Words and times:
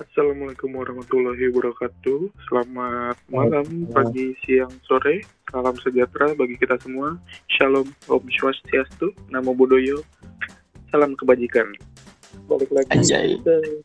Assalamualaikum 0.00 0.72
warahmatullahi 0.72 1.52
wabarakatuh. 1.52 2.32
Selamat 2.48 3.20
malam, 3.28 3.84
pagi, 3.92 4.32
siang, 4.40 4.72
sore. 4.88 5.20
Salam 5.52 5.76
sejahtera 5.76 6.32
bagi 6.32 6.56
kita 6.56 6.80
semua. 6.80 7.20
Shalom, 7.52 7.84
Om 8.08 8.24
Swastiastu, 8.32 9.12
Namo 9.28 9.52
Buddhaya. 9.52 10.00
Salam 10.88 11.12
kebajikan. 11.20 11.68
Balik 12.48 12.72
lagi 12.72 12.88
Anjay. 12.96 13.36
ke 13.44 13.84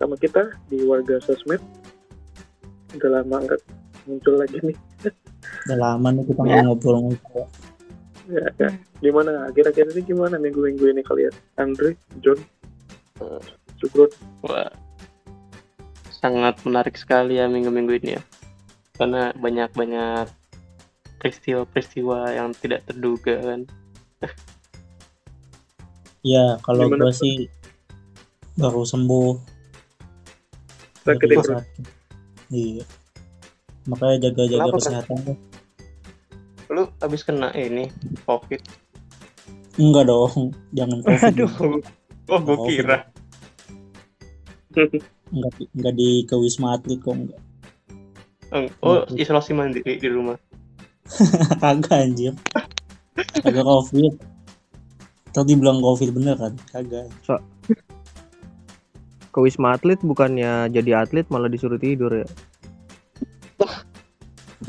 sama 0.00 0.16
kita 0.16 0.56
di 0.72 0.80
warga 0.88 1.20
sosmed. 1.20 1.60
Udah 2.96 3.20
lama 3.20 3.44
nggak 3.44 3.60
muncul 4.08 4.40
lagi 4.40 4.56
nih. 4.64 4.76
Udah 5.68 5.76
lama 5.76 6.08
nih 6.16 6.24
kita 6.32 6.40
Ya. 6.48 6.64
ngobrol-ngobrol. 6.64 7.44
Ya, 8.32 8.46
ya. 8.56 8.70
Gimana? 9.04 9.52
Akhir-akhir 9.52 9.92
ini 9.92 10.00
gimana 10.00 10.40
minggu-minggu 10.40 10.88
ini 10.88 11.04
kalian? 11.04 11.34
Andre, 11.60 11.92
John, 12.24 12.40
Cukrut. 13.76 14.16
Wah, 14.40 14.72
sangat 16.24 16.56
menarik 16.64 16.96
sekali 16.96 17.36
ya 17.36 17.44
minggu-minggu 17.52 17.92
ini 18.00 18.16
ya. 18.16 18.22
Karena 18.96 19.36
banyak-banyak 19.36 20.32
peristiwa-peristiwa 21.20 22.32
yang 22.32 22.56
tidak 22.56 22.88
terduga 22.88 23.36
kan. 23.44 23.60
Ya 26.24 26.56
kalau 26.64 26.88
gue 26.88 27.12
sih 27.12 27.52
baru 28.56 28.80
sembuh 28.88 29.36
Sakit 31.04 31.28
ya, 31.28 31.36
bro? 31.36 31.60
Iya. 32.48 32.84
Makanya 33.84 34.32
jaga-jaga 34.32 34.72
kesehatan 34.72 35.16
tuh. 35.20 35.36
Lu 36.72 36.88
habis 37.04 37.20
kena 37.28 37.52
ini 37.52 37.92
COVID. 38.24 38.62
Enggak 39.76 40.08
dong, 40.08 40.56
jangan 40.72 40.98
covid. 41.04 41.28
Aduh. 41.28 41.52
Oh, 42.32 42.40
gue 42.40 42.56
kira. 42.72 43.04
Enggak, 45.32 45.52
enggak 45.72 45.94
di 45.96 46.08
ke 46.28 46.34
wisma 46.36 46.76
atlet 46.76 47.00
kok 47.00 47.16
enggak. 47.16 47.40
Oh, 48.84 49.02
isolasi 49.14 49.56
mandiri 49.56 49.98
di 49.98 50.08
rumah. 50.08 50.36
Kagak 51.62 51.94
anjir. 51.94 52.34
Kagak 53.40 53.64
covid. 53.64 54.14
Tadi 55.34 55.52
bilang 55.58 55.82
covid 55.82 56.10
bener 56.14 56.36
kan? 56.36 56.54
Kagak. 56.70 57.08
ke 59.34 59.42
wisma 59.42 59.74
atlet 59.74 59.98
bukannya 59.98 60.70
jadi 60.70 61.02
atlet 61.02 61.26
malah 61.26 61.50
disuruh 61.50 61.74
tidur 61.74 62.22
ya 62.22 62.28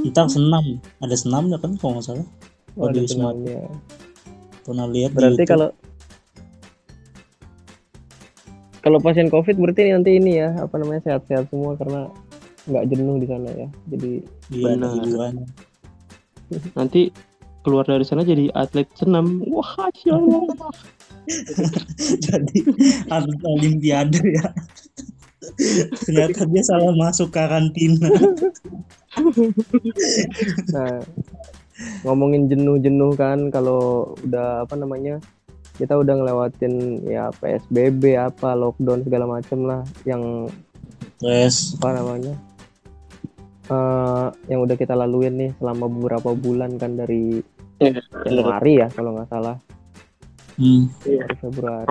Ntar 0.01 0.27
senam, 0.27 0.81
ada 0.99 1.15
senamnya 1.15 1.55
kan 1.55 1.77
kalau 1.79 1.97
nggak 1.97 2.05
salah. 2.05 2.27
Oh, 2.75 2.91
Ada 2.91 2.99
di 2.99 2.99
wisma 3.07 3.31
atlet. 3.31 3.63
Pernah 4.67 4.85
lihat 4.91 5.11
berarti 5.15 5.43
kalau 5.47 5.69
kalau 8.85 9.01
pasien 9.01 9.33
covid 9.33 9.57
berarti 9.57 9.89
nanti 9.89 10.21
ini 10.21 10.37
ya 10.45 10.53
apa 10.61 10.77
namanya 10.77 11.01
sehat-sehat 11.09 11.49
semua 11.49 11.73
karena 11.75 12.05
nggak 12.69 12.85
jenuh 12.93 13.17
di 13.17 13.27
sana 13.27 13.49
ya 13.49 13.67
jadi 13.89 14.11
iya, 14.53 14.77
Benar. 14.77 15.33
Nanti 16.77 17.09
keluar 17.65 17.85
dari 17.89 18.05
sana 18.05 18.21
jadi 18.21 18.53
atlet 18.53 18.85
senam. 18.93 19.41
Wah, 19.49 19.89
ya 20.05 20.13
Allah. 20.13 20.69
Jadi 22.29 22.61
atlet 23.09 23.41
olimpiade 23.41 24.21
ya. 24.21 24.45
Ternyata 26.05 26.45
dia 26.45 26.61
salah 26.61 26.93
masuk 26.93 27.33
karantina. 27.33 28.05
nah 30.73 31.01
ngomongin 32.05 32.45
jenuh-jenuh 32.45 33.17
kan 33.17 33.49
kalau 33.49 34.13
udah 34.21 34.63
apa 34.69 34.75
namanya 34.77 35.17
kita 35.75 35.93
udah 35.99 36.13
ngelewatin 36.15 37.03
ya 37.03 37.31
PSBB 37.39 38.15
apa 38.15 38.55
lockdown 38.55 39.03
segala 39.03 39.25
macem 39.27 39.67
lah 39.67 39.81
yang 40.07 40.47
Terus 41.19 41.79
apa 41.79 41.95
namanya 41.95 42.35
eh 43.65 44.27
yang 44.51 44.61
udah 44.61 44.77
kita 44.77 44.93
laluin 44.93 45.35
nih 45.41 45.51
selama 45.57 45.89
beberapa 45.89 46.37
bulan 46.37 46.77
kan 46.77 46.93
dari 46.93 47.41
Iya, 47.75 47.99
Januari 48.23 48.73
ya 48.79 48.87
kalau 48.87 49.19
nggak 49.19 49.29
salah. 49.29 49.57
Hmm, 50.55 50.87
dari 51.03 51.35
Februari. 51.35 51.87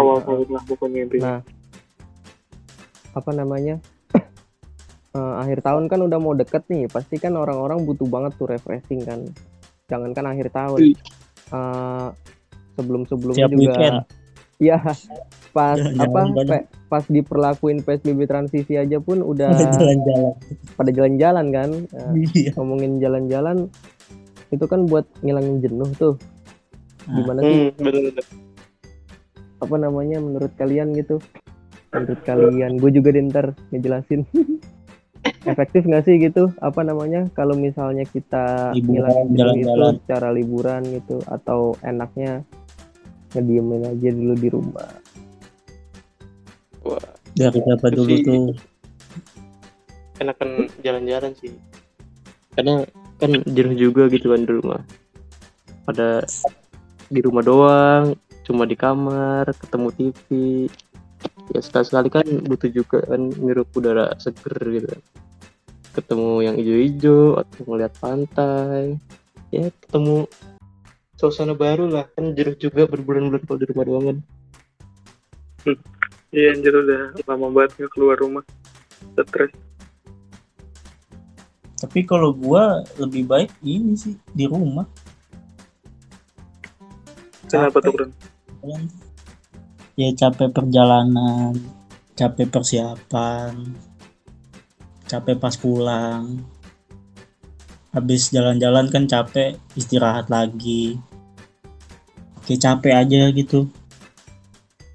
Pokoknya 0.65 1.01
intinya. 1.05 1.25
Nah, 1.29 1.39
apa 3.13 3.31
namanya 3.37 3.77
eh, 5.19 5.35
akhir 5.45 5.61
tahun 5.61 5.85
kan 5.93 6.01
udah 6.01 6.19
mau 6.19 6.33
deket 6.33 6.65
nih 6.73 6.89
pasti 6.89 7.21
kan 7.21 7.37
orang-orang 7.37 7.85
butuh 7.85 8.09
banget 8.09 8.33
tuh 8.41 8.49
refreshing 8.49 9.05
kan. 9.05 9.29
Jangankan 9.93 10.25
akhir 10.33 10.49
tahun. 10.57 10.81
Wih. 10.81 10.97
Sebelum-sebelumnya 12.75 13.47
juga 13.47 13.57
weekend. 13.57 13.97
ya 14.61 14.79
pas 15.51 15.75
Jalan-jalan 15.99 16.27
apa 16.31 16.47
pe- 16.47 16.67
pas 16.87 17.05
diperlakuin 17.05 17.79
PSBB 17.81 18.21
transisi 18.25 18.75
aja 18.75 18.99
pun 18.99 19.19
udah 19.21 19.51
jalan-jalan. 19.51 20.35
pada 20.73 20.91
jalan-jalan 20.91 21.47
kan 21.51 21.71
Nah, 21.91 22.15
Iya. 22.15 22.51
ngomongin 22.55 22.99
jalan-jalan 22.99 23.67
itu 24.49 24.65
kan 24.65 24.85
buat 24.85 25.03
ngilangin 25.21 25.59
jenuh 25.61 25.91
tuh 25.93 26.15
Nah. 27.05 27.15
gimana 27.17 27.41
sih 27.43 27.59
Hmm, 27.69 27.79
bener-bener. 27.79 28.25
apa 29.57 29.77
namanya 29.77 30.19
menurut 30.19 30.53
kalian 30.55 30.93
gitu 30.93 31.19
menurut 31.91 32.21
kalian 32.23 32.75
gue 32.75 32.91
juga 32.91 33.09
deh 33.11 33.25
ntar 33.25 33.47
ngejelasin 33.69 34.23
efektif 35.45 35.83
nggak 35.83 36.03
sih 36.03 36.17
gitu 36.19 36.49
apa 36.59 36.81
namanya 36.81 37.29
kalau 37.31 37.55
misalnya 37.55 38.03
kita 38.05 38.73
Liburan, 38.73 38.93
ngilangin 38.95 39.27
jenuh 39.27 39.53
itu 39.53 39.67
jalan-jalan. 39.67 39.93
secara 39.99 40.29
liburan 40.31 40.83
gitu 40.91 41.17
atau 41.25 41.61
enaknya 41.83 42.41
ngediemin 43.35 43.83
aja 43.85 44.09
dulu 44.11 44.35
di 44.35 44.49
rumah 44.49 44.91
Wah, 46.85 47.01
Dari 47.33 47.59
siapa 47.59 47.87
Itu 47.89 47.97
dulu 47.99 48.11
sih- 48.11 48.25
tuh? 48.25 48.47
enakan 50.15 50.51
jalan-jalan 50.79 51.33
sih. 51.35 51.51
Karena 52.55 52.87
kan 53.19 53.31
jenuh 53.51 53.75
juga 53.75 54.07
gitu 54.07 54.31
kan 54.31 54.45
di 54.45 54.53
rumah. 54.53 54.81
Pada 55.83 56.23
di 57.09 57.19
rumah 57.19 57.43
doang, 57.43 58.05
cuma 58.47 58.63
di 58.63 58.79
kamar, 58.79 59.51
ketemu 59.59 59.89
TV. 59.91 60.27
Ya 61.51 61.61
sekali-sekali 61.61 62.09
kan 62.09 62.27
butuh 62.47 62.71
juga 62.71 63.03
kan 63.03 63.33
ngirup 63.33 63.75
udara 63.75 64.15
seger 64.21 64.55
gitu. 64.71 64.87
kan. 64.87 65.01
Ketemu 65.95 66.29
yang 66.43 66.55
hijau-hijau 66.55 67.41
atau 67.41 67.61
ngeliat 67.67 67.93
pantai. 67.99 69.01
Ya 69.51 69.67
ketemu 69.73 70.31
suasana 71.15 71.55
baru 71.55 71.87
lah 71.87 72.07
kan 72.13 72.35
jenuh 72.35 72.59
juga 72.59 72.91
berbulan-bulan 72.91 73.43
kalau 73.47 73.59
di 73.59 73.67
rumah 73.71 73.85
doang 73.87 74.05
kan. 74.05 74.19
Iya 76.35 76.51
anjir 76.51 76.75
udah 76.75 77.15
lama 77.31 77.47
banget 77.55 77.71
nggak 77.79 77.93
keluar 77.95 78.17
rumah. 78.19 78.45
Stres. 79.15 79.55
Tapi 81.79 82.01
kalau 82.09 82.35
gua 82.35 82.83
lebih 82.99 83.29
baik 83.29 83.51
ini 83.63 83.95
sih 83.95 84.15
di 84.35 84.49
rumah. 84.49 84.89
Kenapa 87.47 87.79
tuh? 87.79 87.95
Kan. 87.95 88.83
Ya 89.95 90.11
capek 90.11 90.51
perjalanan, 90.51 91.55
capek 92.19 92.51
persiapan, 92.51 93.79
capek 95.07 95.37
pas 95.39 95.55
pulang. 95.55 96.43
Habis 97.95 98.35
jalan-jalan 98.35 98.91
kan 98.91 99.07
capek, 99.07 99.55
istirahat 99.79 100.27
lagi. 100.27 100.99
Kayak 102.45 102.61
capek 102.61 102.93
aja 102.93 103.23
gitu. 103.31 103.71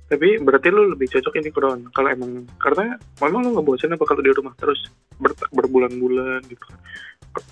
Tapi 0.10 0.42
berarti 0.42 0.68
lu 0.74 0.90
lebih 0.92 1.06
cocok 1.06 1.38
ini 1.38 1.54
Kron 1.54 1.86
kalau 1.94 2.10
emang 2.10 2.44
karena 2.58 2.98
memang 3.22 3.46
lu 3.46 3.50
nggak 3.54 3.66
bosan 3.66 3.94
apa 3.94 4.04
kalau 4.10 4.26
di 4.26 4.34
rumah 4.34 4.58
terus 4.58 4.90
ber- 5.22 5.38
berbulan-bulan 5.54 6.42
gitu. 6.50 6.66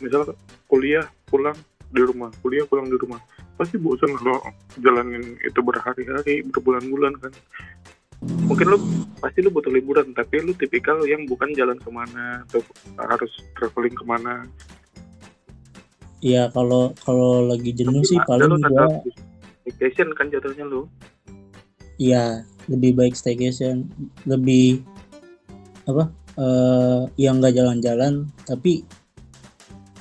Misalnya 0.02 0.34
kuliah 0.66 1.06
pulang 1.30 1.54
di 1.88 2.02
rumah, 2.02 2.34
kuliah 2.42 2.66
pulang 2.66 2.90
di 2.90 2.98
rumah, 2.98 3.22
pasti 3.56 3.78
bosan 3.78 4.10
kalau 4.18 4.42
jalanin 4.82 5.38
itu 5.46 5.60
berhari-hari, 5.62 6.44
berbulan-bulan 6.50 7.14
kan. 7.22 7.34
Mungkin 8.50 8.68
lu 8.74 8.78
pasti 9.22 9.46
lu 9.46 9.54
butuh 9.54 9.70
liburan, 9.70 10.10
tapi 10.18 10.42
lu 10.42 10.52
tipikal 10.58 10.98
yang 11.06 11.30
bukan 11.30 11.54
jalan 11.54 11.78
ke 11.78 11.90
mana 11.94 12.42
atau 12.50 12.66
harus 12.98 13.32
traveling 13.54 13.94
ke 13.94 14.04
mana. 14.04 14.50
Ya 16.24 16.50
kalau 16.50 16.98
kalau 17.06 17.46
lagi 17.46 17.74
jenuh 17.78 18.02
sih 18.02 18.18
paling 18.26 18.50
gua 18.50 18.90
tetap 18.90 18.90
vacation 19.68 20.10
kan 20.18 20.34
jatuhnya 20.34 20.66
lu. 20.66 20.90
Iya, 21.98 22.46
lebih 22.70 22.94
baik 22.94 23.14
staycation, 23.18 23.90
lebih 24.26 24.86
apa? 25.90 26.10
eh 26.38 27.02
yang 27.18 27.42
nggak 27.42 27.58
jalan-jalan, 27.58 28.30
tapi 28.46 28.86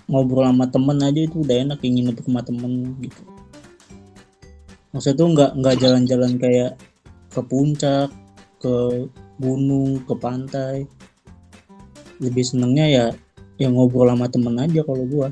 ngobrol 0.06 0.44
sama 0.44 0.68
temen 0.68 1.00
aja 1.00 1.24
itu 1.24 1.40
udah 1.40 1.56
enak 1.64 1.80
yang 1.80 1.94
nginep 1.96 2.20
rumah 2.28 2.44
temen 2.44 2.92
gitu. 3.00 3.22
Maksudnya 4.92 5.16
tuh 5.16 5.28
nggak 5.32 5.50
nggak 5.56 5.76
jalan-jalan 5.80 6.32
kayak 6.36 6.72
ke 7.32 7.40
puncak, 7.40 8.12
ke 8.60 9.08
gunung, 9.40 10.04
ke 10.04 10.14
pantai. 10.16 10.84
Lebih 12.20 12.44
senengnya 12.44 12.86
ya 12.88 13.06
yang 13.56 13.72
ngobrol 13.72 14.12
sama 14.12 14.28
temen 14.28 14.56
aja 14.60 14.84
kalau 14.84 15.04
gua. 15.08 15.28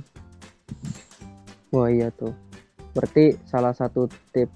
Wah 1.75 1.91
iya 1.91 2.15
tuh. 2.15 2.31
Berarti 2.95 3.35
salah 3.51 3.75
satu 3.75 4.07
tip 4.31 4.47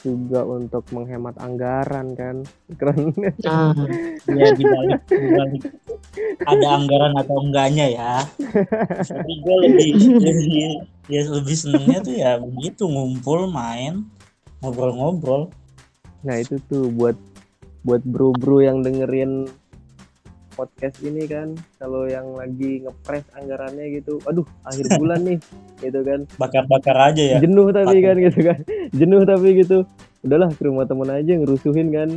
juga 0.00 0.48
untuk 0.48 0.88
menghemat 0.96 1.36
anggaran 1.36 2.16
kan? 2.16 2.40
Keren. 2.80 3.12
Ah 3.44 3.76
ya 4.24 4.48
dibalik 4.56 5.00
dibalik. 5.12 5.62
Ada 6.48 6.66
anggaran 6.80 7.12
atau 7.20 7.36
enggaknya 7.44 7.86
ya. 7.92 8.14
Tapi 9.04 9.32
gue 9.44 9.56
lebih 9.68 9.90
lebih 10.24 10.48
ya 11.12 11.20
lebih 11.28 11.56
senengnya 11.56 11.98
tuh 12.00 12.16
ya 12.16 12.32
begitu 12.40 12.88
ngumpul 12.88 13.52
main 13.52 14.08
ngobrol-ngobrol. 14.64 15.52
Nah 16.24 16.36
itu 16.40 16.56
tuh 16.68 16.88
buat 16.92 17.16
buat 17.84 18.04
bro-bro 18.04 18.60
yang 18.60 18.84
dengerin 18.84 19.48
podcast 20.60 21.00
ini 21.00 21.24
kan 21.24 21.56
kalau 21.80 22.04
yang 22.04 22.36
lagi 22.36 22.84
ngepres 22.84 23.24
anggarannya 23.32 23.96
gitu 23.96 24.20
aduh 24.28 24.44
akhir 24.68 25.00
bulan 25.00 25.24
nih 25.24 25.38
gitu 25.84 26.00
kan. 26.04 26.28
Bakar-bakar 26.36 26.96
aja 27.08 27.22
ya. 27.24 27.38
Jenuh 27.40 27.72
tapi 27.72 27.96
kan 28.04 28.16
gitu 28.20 28.38
kan. 28.44 28.58
Jenuh 29.00 29.24
tapi 29.24 29.48
gitu. 29.56 29.88
Udahlah 30.20 30.52
ke 30.52 30.60
rumah 30.68 30.84
temen 30.84 31.08
aja 31.08 31.32
ngerusuhin 31.40 31.88
kan. 31.88 32.10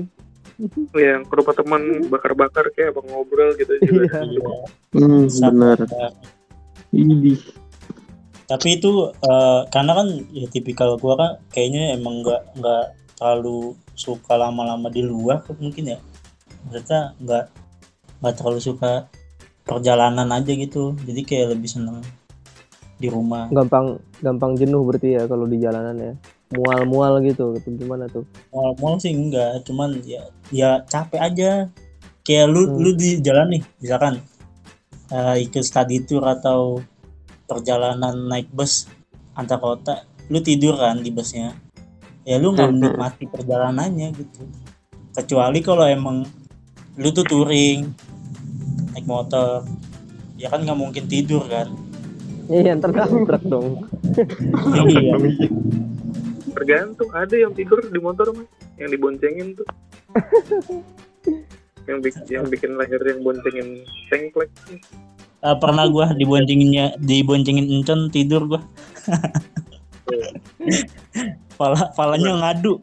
Yang 0.92 1.24
ke 1.32 1.34
rumah 1.40 1.56
teman 1.56 1.82
bakar-bakar 2.12 2.68
kayak 2.76 2.92
abang 2.92 3.08
ngobrol 3.08 3.56
gitu 3.56 3.74
juga 3.80 4.20
Iya. 4.20 4.52
hmm, 5.00 5.24
Sama- 5.32 5.80
benar. 5.80 6.12
ini 6.92 7.40
tapi 8.44 8.78
itu 8.78 8.92
eh, 9.10 9.62
karena 9.72 9.92
kan 9.98 10.08
ya 10.30 10.46
tipikal 10.52 11.00
gua 11.00 11.16
kan 11.18 11.32
kayaknya 11.50 11.96
emang 11.98 12.22
nggak 12.22 12.60
nggak 12.60 12.86
terlalu 13.18 13.74
suka 13.96 14.36
lama-lama 14.36 14.92
di 14.92 15.02
luar 15.02 15.42
mungkin 15.58 15.96
ya. 15.96 16.00
Maksudnya 16.70 17.16
nggak 17.18 17.44
nggak 18.24 18.40
terlalu 18.40 18.64
suka 18.64 19.12
perjalanan 19.68 20.32
aja 20.32 20.52
gitu. 20.56 20.96
Jadi 21.04 21.22
kayak 21.28 21.60
lebih 21.60 21.68
seneng 21.68 22.00
di 22.96 23.12
rumah. 23.12 23.52
Gampang 23.52 24.00
gampang 24.24 24.56
jenuh 24.56 24.80
berarti 24.88 25.20
ya 25.20 25.28
kalau 25.28 25.44
di 25.44 25.60
jalanan 25.60 25.96
ya. 26.00 26.14
Mual-mual 26.54 27.20
gitu 27.26 27.52
gitu 27.58 27.76
gimana 27.76 28.08
tuh? 28.08 28.24
Mal-mal 28.54 28.96
sih 29.02 29.12
enggak 29.12 29.66
cuman 29.68 30.00
ya 30.08 30.24
ya 30.54 30.80
capek 30.88 31.20
aja. 31.20 31.52
Kayak 32.24 32.48
lu 32.56 32.62
Hmm. 32.64 32.80
lu 32.80 32.90
di 32.96 33.20
jalan 33.20 33.60
nih 33.60 33.64
misalkan 33.84 34.24
eh, 35.12 35.36
ikut 35.44 35.62
study 35.62 36.08
tour 36.08 36.24
atau 36.24 36.80
perjalanan 37.46 38.16
naik 38.32 38.48
bus 38.50 38.88
antar 39.36 39.60
kota 39.60 40.08
lu 40.32 40.40
tidur 40.40 40.80
kan 40.80 41.04
di 41.04 41.12
busnya. 41.12 41.52
Ya 42.24 42.40
lu 42.40 42.56
nggak 42.56 42.70
Hmm. 42.72 42.80
menikmati 42.80 43.28
perjalanannya 43.28 44.08
gitu. 44.16 44.48
Kecuali 45.12 45.60
kalau 45.60 45.84
emang 45.84 46.24
lu 46.96 47.10
tuh 47.12 47.26
touring 47.26 47.90
naik 49.04 49.12
motor. 49.12 49.68
Ya 50.40 50.48
kan 50.48 50.64
nggak 50.64 50.80
mungkin 50.80 51.04
tidur 51.12 51.44
kan? 51.52 51.68
Iya 52.48 52.80
ntar 52.80 52.96
nabrak 52.96 53.44
dong. 53.44 53.84
Iya. 54.88 55.20
Tergantung 56.54 57.10
ada 57.12 57.36
yang 57.36 57.52
tidur 57.52 57.84
di 57.84 58.00
motor 58.00 58.32
mah 58.32 58.48
yang 58.80 58.90
diboncengin 58.94 59.60
tuh. 59.60 59.68
Yang 61.84 62.00
bikin 62.00 62.24
yang 62.32 62.46
bikin 62.48 62.72
leher 62.80 63.02
yang 63.04 63.20
boncengin 63.28 63.84
sengklek 64.08 64.48
Eh, 65.44 65.56
pernah 65.60 65.84
gua 65.92 66.16
diboncenginnya 66.16 66.96
diboncengin 66.96 67.68
encon 67.68 68.08
tidur 68.08 68.48
gua. 68.48 68.64
Pala 71.60 71.92
palanya 71.92 72.40
ngadu. 72.40 72.80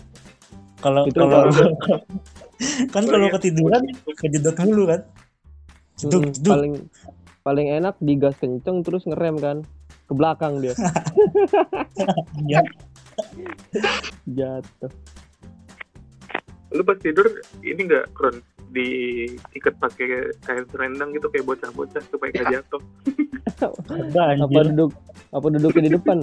Kalau 0.84 1.08
kalau 1.16 1.48
kalau- 1.48 2.04
kan 2.92 3.08
kalau 3.08 3.32
ketiduran 3.40 3.88
kejedot 4.20 4.52
dulu 4.60 4.92
kan 4.92 5.00
Mm-mm, 6.06 6.32
jeduk 6.32 6.48
paling 6.48 6.74
paling 7.40 7.66
enak 7.72 7.94
digas 8.00 8.36
kenceng 8.38 8.84
terus 8.84 9.04
ngerem 9.08 9.36
kan. 9.40 9.58
Ke 10.08 10.12
belakang 10.16 10.58
dia. 10.60 10.74
Iya. 12.48 12.64
jatuh. 14.24 14.88
Lu 16.72 16.80
pas 16.80 16.96
tidur 16.96 17.28
ini 17.60 17.84
enggak 17.84 18.08
kron 18.16 18.40
diikat 18.72 19.74
pakai 19.76 20.32
kain 20.46 20.64
serendang 20.70 21.12
gitu 21.12 21.26
kayak 21.28 21.44
bocah-bocah 21.44 22.00
supaya 22.08 22.30
gak 22.32 22.48
jatuh. 22.48 22.82
Apa 24.40 24.60
duduk 24.72 24.90
apa 25.30 25.46
duduknya 25.52 25.82
di 25.90 25.92
depan? 26.00 26.18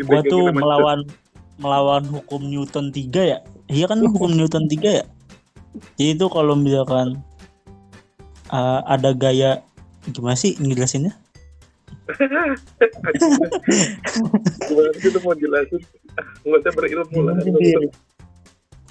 Gua 0.00 0.20
tuh 0.24 0.48
melawan 0.50 1.04
melawan 1.60 2.02
hukum 2.08 2.40
Newton 2.42 2.88
3 2.90 3.14
ya? 3.20 3.38
Iya 3.70 3.86
kan 3.86 4.00
hukum 4.02 4.32
Newton 4.32 4.66
3 4.66 4.80
ya? 5.02 5.04
Jadi 5.98 6.18
itu 6.18 6.26
kalau 6.30 6.54
misalkan 6.56 7.20
eh, 8.54 8.80
ada 8.86 9.10
gaya 9.10 9.50
gimana 10.06 10.38
sih 10.38 10.54
ngejelasinnya? 10.54 11.10
Gimana 14.68 14.90
sih 14.94 15.08
lu 15.10 15.18
mau 15.24 15.34
jelasin? 15.34 15.80
Nggak 16.44 16.58
usah 16.62 16.72
berilmu 16.76 17.18
lah. 17.24 17.34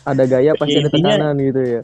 Ada 0.04 0.24
gaya 0.28 0.52
pasti 0.60 0.76
Ya, 0.76 0.80
ada 0.84 0.90
intinya- 0.92 1.16
tekanan 1.16 1.36
gitu 1.40 1.62
ya. 1.64 1.82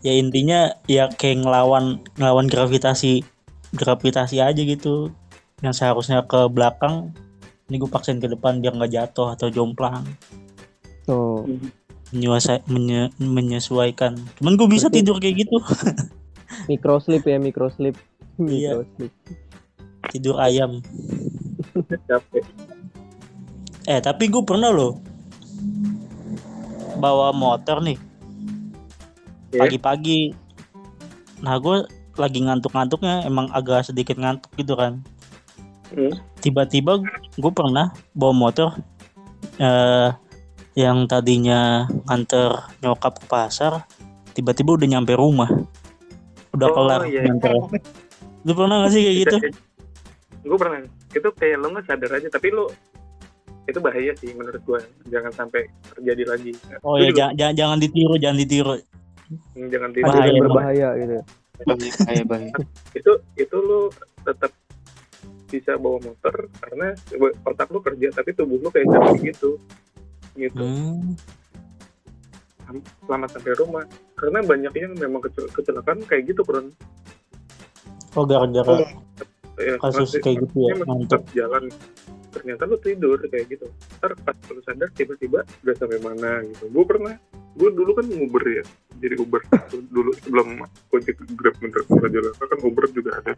ya 0.00 0.12
intinya 0.16 0.60
ya 0.88 1.04
kayak 1.12 1.44
ngelawan 1.44 2.00
ngelawan 2.16 2.48
gravitasi 2.48 3.22
gravitasi 3.76 4.40
aja 4.40 4.58
gitu. 4.58 5.12
Yang 5.60 5.74
seharusnya 5.78 6.24
ke 6.24 6.48
belakang 6.48 7.12
ini 7.68 7.76
gue 7.76 7.90
paksain 7.90 8.16
ke 8.16 8.26
depan 8.26 8.58
biar 8.58 8.74
nggak 8.74 8.92
jatuh 8.92 9.36
atau 9.36 9.52
jomplang. 9.52 10.02
Oh 11.06 11.44
menyesuaikan. 13.20 14.16
Cuman 14.40 14.56
gue 14.56 14.68
bisa 14.72 14.88
tidur 14.88 15.20
kayak 15.20 15.44
gitu 15.44 15.60
micro 16.66 16.98
sleep 16.98 17.22
ya 17.28 17.38
micro 17.38 17.70
sleep 17.70 17.94
Iya. 18.38 18.82
micro 18.82 18.86
sleep 18.98 19.12
tidur 20.08 20.40
ayam. 20.40 20.80
Capek. 22.08 22.44
Eh 23.84 24.00
tapi 24.00 24.32
gue 24.32 24.40
pernah 24.40 24.72
loh 24.72 24.96
bawa 26.96 27.30
motor 27.30 27.84
nih. 27.84 28.00
Pagi-pagi. 29.52 30.32
Nah 31.44 31.60
gue 31.60 31.86
lagi 32.18 32.40
ngantuk-ngantuknya 32.42 33.28
emang 33.28 33.46
agak 33.54 33.86
sedikit 33.86 34.18
ngantuk 34.18 34.50
gitu 34.58 34.74
kan. 34.74 35.04
Hmm. 35.88 36.12
tiba-tiba 36.44 37.00
gue 37.40 37.52
pernah 37.56 37.96
bawa 38.12 38.36
motor 38.36 38.76
eh 39.56 40.12
yang 40.76 41.08
tadinya 41.08 41.88
nganter 42.04 42.60
nyokap 42.84 43.16
ke 43.16 43.24
pasar 43.24 43.88
tiba-tiba 44.36 44.76
udah 44.76 44.84
nyampe 44.84 45.16
rumah 45.16 45.48
udah 46.50 46.66
Oh, 46.66 46.74
kelar 46.74 47.00
iya. 47.04 47.22
lu 48.40 48.52
pernah 48.52 48.76
gak 48.82 48.92
sih 48.92 49.02
kayak 49.02 49.16
gitu? 49.22 49.36
gue 50.40 50.56
pernah. 50.56 50.78
Itu 51.10 51.28
kayak 51.32 51.56
lo 51.58 51.66
nggak 51.70 51.84
sadar 51.84 52.10
aja 52.14 52.28
tapi 52.28 52.48
lo 52.48 52.70
itu 53.64 53.78
bahaya 53.78 54.16
sih 54.16 54.32
menurut 54.32 54.62
gue 54.62 54.80
jangan 55.08 55.28
sampai 55.30 55.68
terjadi 55.92 56.24
lagi. 56.24 56.52
Oh 56.80 56.96
Lu 56.96 57.04
ya 57.04 57.12
jangan, 57.12 57.34
jangan 57.36 57.54
jangan 57.54 57.78
ditiru 57.78 58.14
jangan 58.16 58.38
ditiru. 58.38 58.74
Hmm, 59.28 59.66
jangan 59.68 59.90
di 59.92 60.00
ada 60.00 60.08
Bahaya 60.08 60.40
berbahaya. 60.40 60.88
gitu. 60.96 61.12
Ya. 61.12 61.22
bahaya 62.00 62.24
bahaya. 62.24 62.52
Itu 62.94 63.12
itu 63.34 63.56
lo 63.58 63.92
tetap 64.22 64.52
bisa 65.48 65.76
bawa 65.76 66.00
motor 66.00 66.34
karena 66.54 66.92
otak 67.42 67.68
lo 67.68 67.80
kerja 67.80 68.08
tapi 68.12 68.30
tubuh 68.32 68.56
lo 68.58 68.68
kayak 68.68 68.88
capek 68.88 69.32
gitu. 69.32 69.50
Gitu. 70.32 70.56
Hmm. 70.56 71.12
selamat 73.02 73.28
sampai 73.32 73.52
rumah 73.56 73.84
karena 74.18 74.42
banyak 74.42 74.72
yang 74.74 74.92
memang 74.98 75.22
kecel- 75.22 75.50
kecelakaan 75.54 76.02
kayak 76.04 76.34
gitu 76.34 76.42
kan 76.42 76.66
oh 78.18 78.24
gara-gara 78.26 78.82
ya, 79.58 79.74
kasus 79.78 80.14
masih- 80.14 80.22
kayak 80.22 80.36
gitu 80.46 80.56
ya? 80.70 80.74
mantap 80.86 81.22
jalan. 81.34 81.64
Ternyata 82.28 82.68
lo 82.68 82.76
tidur 82.78 83.18
kayak 83.24 83.46
gitu. 83.50 83.66
Ntar 83.98 84.12
pas 84.22 84.36
lo 84.52 84.60
sadar 84.62 84.88
tiba-tiba 84.94 85.42
udah 85.64 85.74
sampai 85.74 86.00
mana 86.04 86.44
gitu. 86.44 86.70
Gue 86.70 86.84
pernah 86.86 87.14
gue 87.58 87.68
dulu 87.72 87.90
kan 87.98 88.06
nguber 88.06 88.44
ya. 88.46 88.64
Jadi 89.00 89.14
uber 89.18 89.40
dulu 89.94 90.10
sebelum 90.22 90.62
gojek 90.92 91.18
grab 91.34 91.56
mentor 91.58 91.82
Jakarta 91.88 92.44
kan 92.46 92.58
uber 92.62 92.84
juga 92.90 93.10
ada 93.22 93.32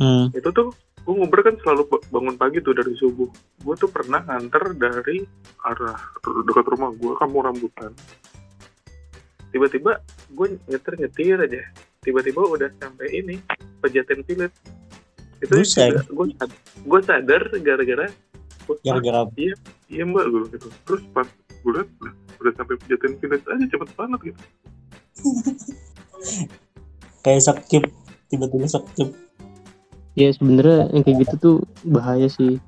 hmm. 0.00 0.32
itu 0.32 0.48
tuh 0.48 0.72
gue 1.00 1.14
nguber 1.16 1.40
kan 1.44 1.54
selalu 1.60 1.82
ba- 1.92 2.04
bangun 2.08 2.36
pagi 2.40 2.58
tuh 2.64 2.72
dari 2.72 2.94
subuh. 2.96 3.28
Gue 3.60 3.74
tuh 3.76 3.90
pernah 3.92 4.24
nganter 4.24 4.76
dari 4.78 5.20
arah 5.66 6.00
dekat 6.24 6.66
rumah 6.70 6.92
gue 6.96 7.12
kamu 7.18 7.36
rambutan 7.44 7.92
tiba-tiba 9.50 10.02
gue 10.34 10.46
nyetir 10.70 10.94
nyetir 10.98 11.38
aja. 11.38 11.62
Tiba-tiba 12.00 12.40
udah 12.48 12.70
sampai 12.80 13.06
ini 13.12 13.36
pejaten 13.84 14.24
village 14.24 14.56
itu 15.40 15.56
gue 15.56 15.64
sadar, 15.64 16.04
gue 16.84 17.00
sadar 17.00 17.42
gara-gara 17.64 18.06
gua, 18.68 18.76
"Ah, 18.76 19.00
gara-gara 19.00 19.20
iya 19.88 20.04
mbak 20.04 20.24
gue 20.28 20.40
gitu. 20.52 20.68
Terus 20.84 21.02
pas 21.16 21.24
gue 21.64 21.72
liat 21.72 21.88
udah 22.40 22.52
sampai 22.56 22.74
pejaten 22.84 23.12
village 23.20 23.46
aja 23.48 23.64
cepet 23.68 23.88
banget 23.96 24.20
gitu. 24.32 24.40
Kayak 27.24 27.42
sakit 27.52 27.82
tiba-tiba 28.30 28.68
sakit 28.68 29.08
ya 30.18 30.28
sebenarnya 30.34 30.90
yang 30.92 31.02
kayak 31.06 31.18
gitu 31.24 31.34
tuh 31.40 31.56
bahaya 31.88 32.28
sih. 32.28 32.60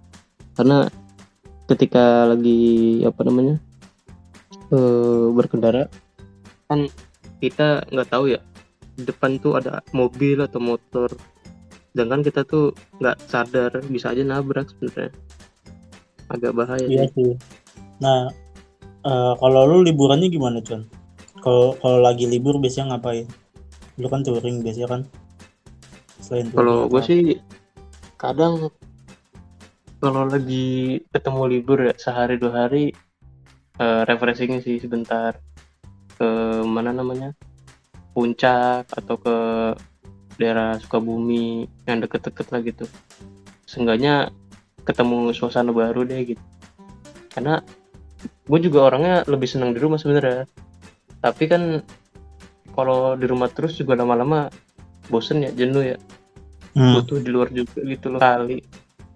Karena 0.56 0.88
ketika 1.68 2.28
lagi 2.28 3.00
apa 3.04 3.20
namanya 3.24 3.56
eh 4.72 5.26
berkendara 5.32 5.88
kan 6.72 6.80
kita 7.44 7.84
nggak 7.92 8.08
tahu 8.08 8.32
ya 8.32 8.40
di 8.96 9.04
depan 9.04 9.36
tuh 9.40 9.60
ada 9.60 9.84
mobil 9.92 10.40
atau 10.40 10.60
motor 10.60 11.12
sedangkan 11.92 12.24
kita 12.24 12.40
tuh 12.48 12.72
nggak 13.00 13.20
sadar 13.28 13.70
bisa 13.92 14.16
aja 14.16 14.24
nabrak 14.24 14.72
sebenarnya 14.72 15.12
agak 16.32 16.52
bahaya 16.56 16.86
iya 16.88 17.04
sih. 17.12 17.36
sih 17.36 17.60
Nah, 18.02 18.26
eh, 19.06 19.32
kalau 19.38 19.62
lu 19.70 19.86
liburannya 19.86 20.26
gimana, 20.26 20.58
Con? 20.58 20.90
Kalau 21.38 21.78
kalau 21.78 22.02
lagi 22.02 22.26
libur 22.26 22.58
biasanya 22.58 22.98
ngapain? 22.98 23.30
Lu 23.98 24.10
kan 24.10 24.26
touring 24.26 24.66
biasanya 24.66 24.88
kan? 24.90 25.02
Selain 26.18 26.50
Kalau 26.50 26.90
gue 26.90 27.02
sih 27.02 27.38
kadang 28.18 28.70
kalau 30.02 30.26
lagi 30.26 30.98
ketemu 31.14 31.42
libur 31.46 31.78
ya 31.86 31.94
sehari 31.94 32.38
dua 32.38 32.66
hari 32.66 32.90
eh, 33.78 34.02
refreshing 34.06 34.58
sih 34.62 34.82
sebentar 34.82 35.38
ke 36.22 36.30
mana 36.62 36.94
namanya 36.94 37.34
puncak 38.14 38.86
atau 38.86 39.18
ke 39.18 39.36
daerah 40.38 40.78
Sukabumi 40.78 41.66
yang 41.90 41.98
deket-deket 41.98 42.46
lah 42.54 42.62
gitu. 42.62 42.86
Seenggaknya 43.66 44.30
ketemu 44.86 45.34
suasana 45.34 45.74
baru 45.74 46.06
deh 46.06 46.22
gitu. 46.22 46.44
Karena 47.34 47.58
gue 48.22 48.58
juga 48.62 48.94
orangnya 48.94 49.26
lebih 49.26 49.50
senang 49.50 49.74
di 49.74 49.82
rumah 49.82 49.98
sebenarnya. 49.98 50.46
Tapi 51.18 51.44
kan 51.50 51.82
kalau 52.78 53.18
di 53.18 53.26
rumah 53.26 53.50
terus 53.50 53.74
juga 53.74 53.98
lama-lama 53.98 54.46
bosen 55.10 55.42
ya 55.42 55.50
jenuh 55.50 55.82
ya 55.82 55.98
Hmm. 56.72 56.96
butuh 56.96 57.20
di 57.20 57.28
luar 57.28 57.52
juga 57.52 57.84
gitu 57.84 58.08
loh 58.08 58.16
kali 58.16 58.64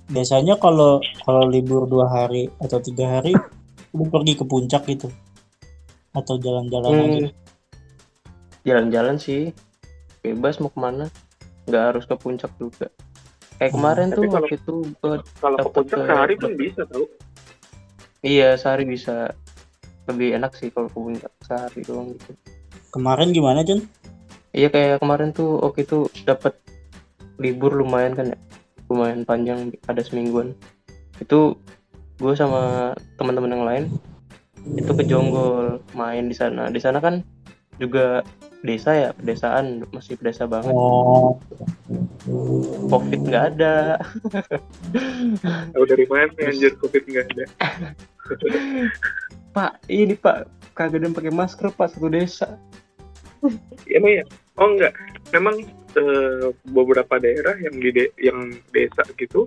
Biasanya 0.06 0.60
kalau 0.60 1.02
kalau 1.26 1.50
libur 1.50 1.90
dua 1.90 2.06
hari 2.06 2.46
atau 2.62 2.78
tiga 2.78 3.18
hari, 3.18 3.34
lu 3.90 4.06
pergi 4.06 4.38
ke 4.38 4.46
puncak 4.46 4.86
gitu, 4.86 5.10
atau 6.16 6.35
jalan-jalan 6.37 6.88
aja. 6.90 7.04
Hmm, 7.20 7.28
jalan-jalan 8.62 9.16
sih. 9.16 9.52
Bebas 10.20 10.58
mau 10.58 10.68
ke 10.68 10.78
mana. 10.78 11.06
Nggak 11.66 11.85
harus 11.85 12.04
ke 12.04 12.14
puncak 12.14 12.50
juga. 12.56 12.88
Kayak 13.56 13.70
Hmm, 13.70 13.76
kemarin 13.78 14.06
tapi 14.06 14.16
tuh 14.16 14.23
kalau- 14.26 14.37
waktu 14.42 14.56
itu 14.56 14.75
gua 14.96 15.14
Kalau 15.37 15.56
ke 15.56 15.68
puncak 15.70 15.96
ke- 15.96 16.06
sehari 16.06 16.35
pun 16.35 16.52
bisa 16.54 16.82
tau. 16.85 17.04
iya 18.20 18.49
sehari 18.54 18.85
bisa. 18.85 19.32
Lebih 20.06 20.28
enak 20.35 20.52
sih 20.54 20.70
kalau 20.70 20.87
ke 20.87 20.96
puncak 20.96 21.32
sehari 21.42 21.80
doang 21.82 22.12
gitu. 22.12 22.32
Kemarin 22.90 23.28
gimana, 23.30 23.61
Con? 23.61 23.85
iya 24.50 24.68
kayak 24.68 24.99
kemarin 24.99 25.30
tuh 25.30 25.61
waktu 25.61 25.82
itu 25.82 26.08
dapat 26.23 26.56
libur 27.37 27.70
lumayan 27.70 28.14
kan 28.14 28.32
ya. 28.32 28.38
Lumayan 28.87 29.23
panjang 29.23 29.75
ada 29.85 30.00
semingguan. 30.00 30.54
Itu 31.18 31.58
gue 32.16 32.32
sama 32.32 32.92
teman-teman 33.16 33.52
yang 33.52 33.64
lain 33.66 33.85
itu 34.75 34.90
ke 34.90 35.02
Jonggol 35.06 35.78
main 35.94 36.26
di 36.26 36.35
sana 36.35 36.66
di 36.66 36.82
sana 36.82 36.99
kan 36.99 37.23
juga 37.76 38.25
desa 38.64 38.90
ya 38.96 39.11
pedesaan 39.14 39.85
masih 39.92 40.16
pedesa 40.18 40.49
banget 40.49 40.73
Oh, 40.75 41.37
covid 42.90 43.20
nggak 43.23 43.44
ada 43.54 44.00
Tahu 45.70 45.85
dari 45.87 46.06
mana 46.08 46.32
anjir 46.40 46.73
covid 46.80 47.04
nggak 47.06 47.26
ada. 47.30 47.44
pak 49.54 49.73
ini 49.87 50.18
pak 50.18 50.50
kagak 50.75 50.99
ada 50.99 51.06
yang 51.06 51.14
pakai 51.14 51.32
masker 51.32 51.68
pak 51.70 51.94
satu 51.94 52.08
desa 52.11 52.58
Emang 53.87 54.11
ya? 54.11 54.25
Oh 54.58 54.66
enggak. 54.75 54.96
Memang 55.30 55.62
eh, 55.94 56.49
beberapa 56.73 57.20
daerah 57.20 57.54
yang 57.61 57.78
di 57.78 57.90
de- 57.94 58.14
yang 58.18 58.50
desa 58.75 59.06
gitu 59.14 59.46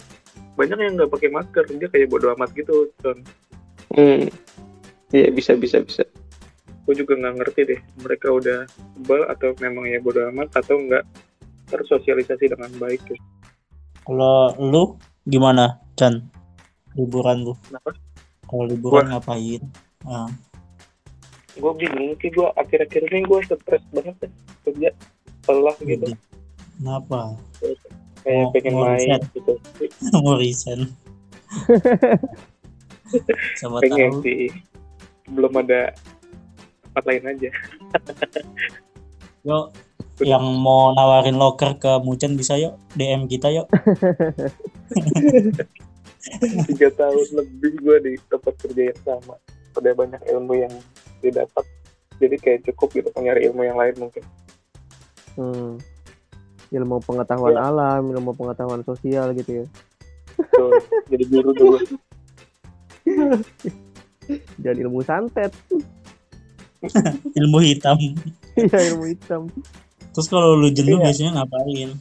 banyak 0.56 0.78
yang 0.80 0.94
nggak 0.96 1.12
pakai 1.12 1.30
masker. 1.34 1.66
Dia 1.76 1.90
kayak 1.92 2.08
bodo 2.08 2.32
amat 2.38 2.54
gitu, 2.56 2.88
hmm 3.92 4.30
iya 5.12 5.30
bisa 5.30 5.54
bisa 5.54 5.80
bisa 5.80 6.04
Gue 6.82 6.98
juga 6.98 7.14
nggak 7.16 7.36
ngerti 7.38 7.62
deh. 7.68 7.80
Mereka 8.00 8.28
udah 8.32 8.66
bel 9.00 9.22
atau 9.28 9.54
memang 9.60 9.86
ya 9.86 10.00
bodo 10.00 10.26
amat 10.28 10.50
atau 10.56 10.74
enggak 10.76 11.06
tersosialisasi 11.68 12.50
dengan 12.50 12.66
baik 12.76 12.98
gitu. 13.04 13.22
kalau 14.02 14.50
lu 14.58 14.84
gimana, 15.24 15.78
Chan? 15.94 16.18
Liburan 16.94 17.46
lu? 17.46 17.54
Kenapa? 17.62 17.94
Kalau 18.44 18.66
liburan 18.66 19.06
ngapain? 19.08 19.62
Ah, 20.02 20.26
Gue 21.54 21.72
bingung 21.76 22.18
sih 22.18 22.30
gue 22.30 22.50
akhir-akhir 22.50 23.06
ini 23.06 23.22
gue 23.22 23.38
stres 23.44 23.86
banget 23.92 24.16
deh 24.20 24.32
kerja 24.64 24.90
lelah 25.46 25.78
gitu 25.78 25.94
jadi. 26.02 26.14
Kenapa? 26.74 27.38
kayak 28.20 28.42
Mau- 28.42 28.52
pengen 28.52 28.72
mau 28.74 28.82
main 28.84 28.98
reset. 28.98 29.22
gitu 29.30 29.54
Mau 30.16 30.34
resign? 30.34 30.82
Siapa 33.58 33.78
pengen 33.80 34.10
tahu. 34.12 34.26
sih 34.26 34.50
belum 35.30 35.54
ada 35.58 35.94
tempat 36.84 37.04
lain 37.06 37.24
aja 37.28 37.50
Yuk, 39.42 39.66
yang 40.20 40.44
mau 40.60 40.92
nawarin 40.92 41.34
loker 41.34 41.74
ke 41.76 41.92
Mucen 42.04 42.36
bisa 42.36 42.54
yuk 42.54 42.78
DM 42.94 43.26
kita 43.26 43.50
yuk. 43.50 43.66
tiga 46.68 46.90
tahun 46.92 47.28
lebih 47.32 47.72
gue 47.80 47.98
di 48.04 48.14
tempat 48.28 48.54
kerja 48.60 48.92
yang 48.92 49.00
sama 49.02 49.36
udah 49.74 49.94
banyak 49.96 50.20
ilmu 50.28 50.54
yang 50.58 50.74
didapat 51.20 51.64
jadi 52.20 52.36
kayak 52.36 52.60
cukup 52.68 52.92
gitu 52.94 53.10
nyari 53.16 53.48
ilmu 53.48 53.64
yang 53.64 53.76
lain 53.76 53.96
mungkin 53.98 54.24
Hmm. 55.40 55.80
Ilmu 56.68 57.00
pengetahuan 57.00 57.56
Ya. 57.56 57.64
alam, 57.64 58.12
ilmu 58.12 58.36
pengetahuan 58.36 58.84
sosial 58.84 59.32
gitu 59.32 59.64
ya. 59.64 59.66
Tuh, 60.52 60.84
jadi 61.08 61.24
guru 61.32 61.50
dulu 61.56 61.78
Dan 64.56 64.76
ilmu 64.78 65.02
santet. 65.02 65.52
Ilmu 67.36 67.60
hitam. 67.60 68.00
Iya, 68.56 68.80
ilmu 68.90 69.06
hitam. 69.08 69.52
Terus 70.10 70.28
kalau 70.28 70.54
lu 70.54 70.70
jenuh 70.70 70.96
Iya. 70.96 71.04
biasanya 71.06 71.32
ngapain? 71.38 71.92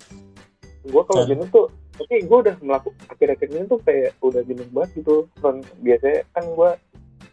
gue 0.85 1.03
kalau 1.05 1.21
Kan. 1.21 1.29
jenuh 1.29 1.49
tuh 1.49 1.67
tapi 1.93 2.23
gue 2.23 2.39
udah 2.41 2.57
melakukan 2.59 3.05
akhir-akhir 3.09 3.49
ini 3.51 3.67
tuh 3.67 3.81
kayak 3.83 4.17
udah 4.19 4.41
jenuh 4.41 4.65
banget 4.71 4.91
gitu 4.97 5.15
kan 5.37 5.55
biasanya 5.79 6.25
kan 6.31 6.45
gue 6.49 6.71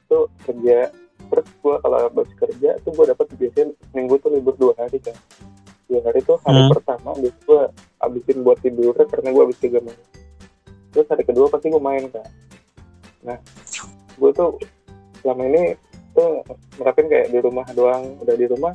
tuh 0.06 0.24
kerja 0.44 0.92
terus 1.26 1.48
gue 1.56 1.76
kalau 1.78 1.98
habis 2.02 2.30
kerja 2.36 2.70
tuh 2.82 2.92
gue 2.92 3.06
dapat 3.08 3.26
biasanya 3.32 3.66
minggu 3.94 4.20
tuh 4.20 4.30
libur 4.30 4.60
dua 4.60 4.74
hari 4.76 5.00
kan 5.00 5.16
dua 5.86 6.02
hari 6.04 6.20
tuh 6.20 6.36
hari 6.42 6.60
Hmm. 6.60 6.72
pertama 6.74 7.08
habis 7.14 7.32
gue 7.40 7.62
habisin 7.96 8.38
buat 8.42 8.60
tidur 8.60 8.92
karena 8.98 9.30
gue 9.30 9.44
habis 9.46 9.60
tiga 9.62 9.80
main 9.80 10.00
terus 10.92 11.08
hari 11.08 11.24
kedua 11.24 11.46
pasti 11.48 11.68
gue 11.70 11.80
main 11.80 12.04
kan 12.10 12.28
nah 13.24 13.38
gue 14.12 14.32
tuh 14.34 14.60
selama 15.26 15.42
ini 15.50 15.64
tuh 16.14 16.46
nerapin 16.78 17.10
kayak 17.10 17.34
di 17.34 17.40
rumah 17.42 17.66
doang. 17.74 18.14
Udah 18.22 18.36
di 18.38 18.46
rumah 18.46 18.74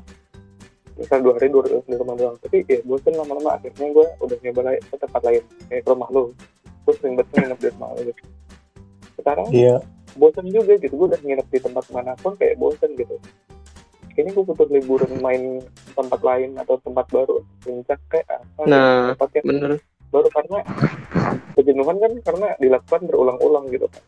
misal 0.98 1.22
dua 1.22 1.38
hari 1.38 1.48
dua, 1.48 1.62
di 1.86 1.94
rumah 1.94 2.18
doang. 2.18 2.34
Tapi 2.42 2.66
ya 2.66 2.82
bosen 2.82 3.14
lama-lama. 3.14 3.54
Akhirnya 3.54 3.86
gue 3.94 4.06
udah 4.18 4.36
nyoba 4.42 4.60
lain 4.66 4.82
ke 4.82 4.96
tempat 4.98 5.22
lain 5.22 5.42
kayak 5.70 5.82
ke 5.86 5.88
rumah 5.88 6.10
lo 6.10 6.34
gue 6.80 6.94
sering 6.96 7.14
banget 7.14 7.30
nginep 7.38 7.58
di 7.60 7.68
rumah 7.76 7.88
lo 7.94 8.00
gitu 8.02 8.22
sekarang 9.20 9.46
Iya. 9.52 9.76
bosen 10.16 10.46
juga 10.48 10.72
gitu. 10.80 10.94
Gue 10.96 11.06
udah 11.12 11.20
nginep 11.22 11.46
di 11.52 11.58
tempat 11.62 11.84
mana 11.94 12.12
pun 12.18 12.34
kayak 12.34 12.58
bosen 12.58 12.90
gitu. 12.98 13.14
Kayaknya 14.10 14.32
gue 14.34 14.44
butuh 14.48 14.66
liburan 14.74 15.12
main 15.22 15.42
tempat 15.94 16.20
lain 16.24 16.56
atau 16.58 16.80
tempat 16.82 17.06
baru. 17.14 17.44
Puncak 17.62 18.00
kayak 18.10 18.26
apa? 18.26 18.62
Nah, 18.66 19.14
tempat 19.14 19.30
yang 19.38 19.46
bener. 19.46 19.72
baru. 20.10 20.28
Karena 20.34 20.58
kejenuhan 21.54 21.96
kan 22.00 22.12
karena 22.26 22.48
dilakukan 22.58 23.00
berulang-ulang 23.06 23.68
gitu 23.70 23.86
kan 23.92 24.02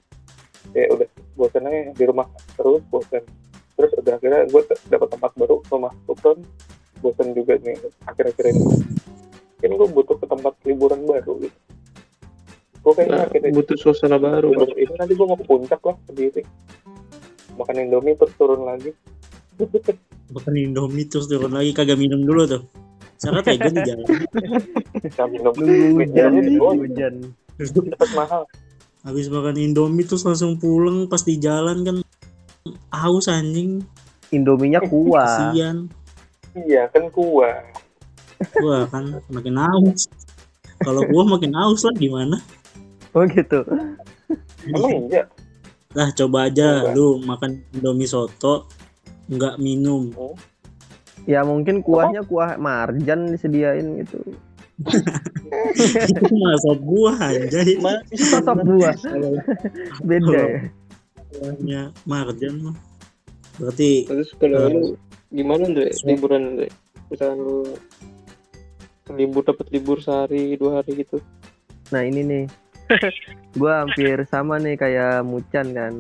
kayak 0.73 0.89
udah 0.97 1.09
bosan 1.43 1.67
aja 1.67 1.91
di 1.91 2.05
rumah 2.07 2.31
terus 2.55 2.83
bosan. 2.87 3.27
Terus 3.75 3.91
udah 3.99 4.15
akhirnya 4.15 4.41
gue 4.47 4.63
dapat 4.87 5.09
tempat 5.11 5.31
baru 5.35 5.59
rumah 5.67 5.91
Tuton 6.07 6.39
bosan 7.03 7.35
juga 7.35 7.59
nih 7.59 7.75
akhir-akhir 8.07 8.55
ini. 8.55 8.63
Kan 9.59 9.71
gue 9.75 9.89
butuh 9.91 10.15
ke 10.23 10.27
tempat 10.31 10.55
liburan 10.63 11.03
baru 11.03 11.43
gitu. 11.43 11.59
Gue 12.83 12.93
kayaknya 12.95 13.19
nah, 13.19 13.27
akhirnya 13.27 13.51
butuh 13.59 13.77
suasana 13.79 14.19
baru 14.23 14.55
ini 14.79 14.95
nanti 14.95 15.15
gue 15.19 15.27
mau 15.27 15.39
ke 15.39 15.47
puncak 15.47 15.83
lah 15.83 15.99
sendiri 16.07 16.43
makan 17.59 17.77
indomie 17.79 18.15
terus 18.17 18.35
turun 18.39 18.63
lagi. 18.67 18.91
Makan 20.33 20.55
Indomie 20.57 21.07
terus 21.07 21.29
turun 21.29 21.53
lagi 21.53 21.77
kagak 21.77 22.01
minum 22.01 22.25
dulu 22.25 22.49
tuh. 22.49 22.63
Cara 23.21 23.45
tega 23.45 23.69
di 23.69 23.81
jalan. 23.85 24.07
Minum 25.31 25.55
hujan, 26.01 26.33
hujan. 26.59 27.15
cepet 27.61 28.11
mahal 28.17 28.43
Habis 29.03 29.27
makan 29.27 29.59
Indomie 29.59 30.07
terus 30.07 30.23
langsung 30.23 30.55
pulang 30.63 31.11
pas 31.11 31.27
di 31.27 31.35
jalan 31.35 31.83
kan 31.83 31.97
haus 32.95 33.27
anjing. 33.27 33.83
Indominya 34.31 34.79
kuah. 34.79 35.51
Kasian. 35.53 35.91
iya 36.53 36.85
kan 36.93 37.09
kuah 37.09 37.65
Gua 38.61 38.85
kan 38.87 39.19
makin 39.33 39.57
haus. 39.59 40.07
Kalau 40.83 41.03
gua 41.11 41.23
makin 41.27 41.51
haus 41.57 41.83
lah 41.83 41.95
gimana? 41.99 42.39
Oh 43.15 43.27
gitu. 43.27 43.67
emang 44.71 45.09
iya 45.13 45.27
Lah 45.93 46.09
coba 46.17 46.49
aja 46.49 46.89
Coba. 46.89 46.95
lu 46.97 47.21
makan 47.21 47.61
Indomie 47.75 48.07
soto 48.09 48.71
nggak 49.27 49.59
minum. 49.59 50.15
Ya 51.27 51.43
mungkin 51.43 51.83
kuahnya 51.83 52.23
kuah 52.23 52.55
marjan 52.55 53.35
disediain 53.35 53.99
gitu. 54.03 54.23
Itu 56.09 56.25
masa 56.39 56.73
buah 56.79 57.17
anjay. 57.19 57.77
Sosok 58.15 58.57
buah. 58.67 58.97
Beda 60.09 60.33
ya. 60.33 60.61
buahnya 61.33 61.83
marjan 62.05 62.55
mah. 62.61 62.77
Berarti 63.57 64.05
terus 64.09 64.33
kalau 64.37 64.69
lu 64.69 64.83
gimana 65.33 65.65
Andre 65.69 65.89
so- 65.93 66.05
liburan 66.09 66.57
Andre 66.57 66.69
misalnya 67.09 67.41
lu 67.41 67.59
libur 69.13 69.45
dapat 69.45 69.69
libur 69.69 70.01
sehari 70.01 70.57
dua 70.57 70.81
hari 70.81 71.05
gitu 71.05 71.21
Nah 71.93 72.01
ini 72.05 72.21
nih. 72.25 72.45
gue 73.61 73.73
hampir 73.73 74.25
sama 74.29 74.61
nih 74.61 74.77
kayak 74.77 75.25
Mucan 75.25 75.73
kan 75.73 75.93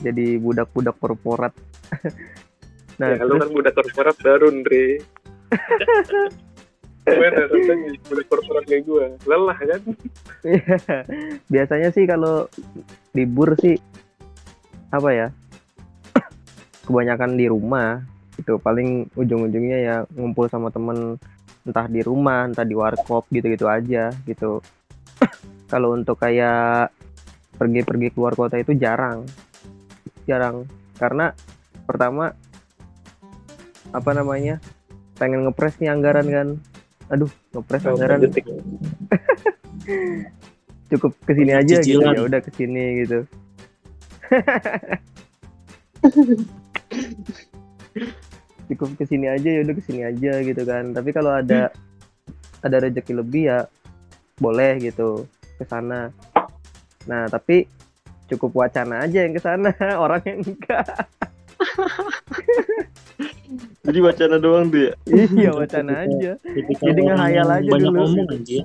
jadi 0.00 0.40
budak-budak 0.40 0.96
korporat 0.96 1.52
nah 3.00 3.12
ya, 3.12 3.20
lu 3.24 3.36
terus 3.36 3.42
kan 3.44 3.50
budak 3.52 3.74
korporat 3.76 4.16
baru, 4.24 4.50
Andre. 4.50 5.00
Budak 8.08 8.26
korporat 8.28 8.64
kayak 8.68 8.82
gue? 8.84 9.04
Lelah 9.24 9.58
kan? 9.58 9.80
biasanya 11.52 11.88
sih 11.90 12.04
kalau 12.04 12.46
libur 13.16 13.56
sih 13.58 13.80
apa 14.88 15.10
ya 15.12 15.28
kebanyakan 16.88 17.36
di 17.36 17.44
rumah 17.52 18.00
itu 18.40 18.56
paling 18.56 19.12
ujung-ujungnya 19.12 19.78
ya 19.84 19.96
ngumpul 20.16 20.48
sama 20.48 20.72
temen 20.72 21.20
entah 21.68 21.84
di 21.84 22.00
rumah 22.00 22.48
entah 22.48 22.64
di 22.64 22.72
warkop 22.72 23.28
gitu-gitu 23.28 23.68
aja 23.68 24.08
gitu. 24.24 24.64
Kalau 25.72 25.92
untuk 25.92 26.16
kayak 26.16 26.88
pergi-pergi 27.60 28.08
keluar 28.14 28.32
kota 28.32 28.56
itu 28.56 28.72
jarang. 28.72 29.28
Jarang. 30.24 30.64
Karena 30.96 31.36
pertama 31.84 32.32
apa 33.92 34.10
namanya 34.16 34.62
pengen 35.20 35.44
ngepres 35.44 35.76
nih 35.82 35.92
anggaran 35.92 36.28
kan 36.30 36.48
aduh 37.08 37.30
ngepres 37.56 37.84
anggaran 37.88 38.20
Detik. 38.24 38.44
cukup 40.88 41.12
ke 41.24 41.32
sini 41.36 41.52
aja 41.52 41.76
gitu. 41.84 42.00
Ya 42.00 42.22
udah 42.24 42.40
ke 42.40 42.50
sini 42.56 43.04
gitu. 43.04 43.28
Cukup 48.68 49.00
ke 49.00 49.04
sini 49.08 49.26
aja 49.32 49.48
ya 49.48 49.64
udah 49.64 49.74
ke 49.76 49.82
sini 49.84 50.04
aja 50.04 50.32
gitu 50.44 50.62
kan. 50.64 50.92
Tapi 50.92 51.12
kalau 51.12 51.32
ada 51.40 51.72
ada 52.64 52.76
rezeki 52.82 53.12
lebih 53.16 53.48
ya 53.48 53.64
boleh 54.40 54.80
gitu 54.80 55.24
ke 55.56 55.64
sana. 55.68 56.12
Nah 57.08 57.28
tapi 57.28 57.68
cukup 58.28 58.64
wacana 58.64 59.04
aja 59.08 59.24
yang 59.24 59.32
ke 59.36 59.40
sana. 59.40 59.72
Orang 60.04 60.20
yang 60.24 60.40
enggak 60.44 61.08
Jadi 63.88 63.98
wacana 64.04 64.36
doang 64.36 64.68
tuh 64.68 64.92
ya. 64.92 64.92
iya 65.32 65.50
wacana 65.56 66.04
aja. 66.04 66.36
Jadi 66.44 67.00
ngehayal 67.00 67.48
aja 67.48 67.68
banyak 67.72 67.88
dulu. 67.88 68.00
ngomong 68.04 68.28
anjir 68.28 68.64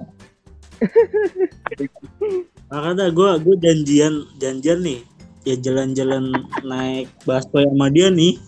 makanya 2.74 3.14
gue 3.14 3.30
gue 3.46 3.56
janjian 3.62 4.14
janjian 4.42 4.80
nih. 4.82 5.02
Ya 5.44 5.60
jalan-jalan 5.60 6.32
naik 6.64 7.12
busway 7.28 7.68
sama 7.68 7.92
dia 7.92 8.08
nih 8.08 8.40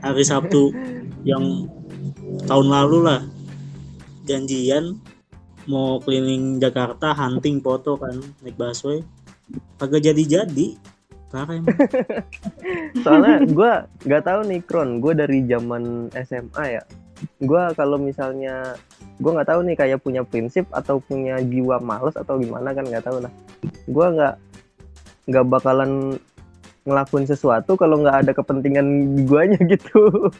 hari 0.00 0.24
Sabtu 0.24 0.72
yang 1.24 1.68
tahun 2.48 2.68
lalu 2.72 2.98
lah. 3.04 3.20
Janjian 4.24 4.96
mau 5.68 6.00
keliling 6.00 6.56
Jakarta 6.56 7.12
hunting 7.12 7.60
foto 7.60 8.00
kan 8.00 8.16
naik 8.40 8.56
busway. 8.56 9.04
Kagak 9.76 10.04
jadi-jadi 10.04 10.76
emang 11.34 11.64
soalnya 13.04 13.44
gue 13.44 13.72
nggak 14.08 14.24
tahu 14.24 14.40
nih 14.48 14.60
Kron. 14.64 14.90
Gue 15.04 15.12
dari 15.12 15.44
zaman 15.44 16.08
SMA 16.24 16.64
ya. 16.80 16.82
Gue 17.42 17.62
kalau 17.76 18.00
misalnya 18.00 18.78
gue 19.18 19.30
nggak 19.34 19.48
tahu 19.50 19.60
nih 19.66 19.76
kayak 19.76 20.00
punya 20.00 20.22
prinsip 20.24 20.64
atau 20.72 21.02
punya 21.02 21.42
jiwa 21.42 21.82
males 21.82 22.16
atau 22.16 22.40
gimana 22.40 22.72
kan 22.72 22.86
nggak 22.88 23.04
tahu 23.04 23.20
lah. 23.20 23.32
Gue 23.90 24.06
nggak 24.08 24.34
nggak 25.28 25.46
bakalan 25.52 26.16
ngelakuin 26.88 27.28
sesuatu 27.28 27.76
kalau 27.76 28.00
nggak 28.00 28.24
ada 28.24 28.32
kepentingan 28.32 28.86
guanya 29.28 29.60
gitu. 29.72 30.32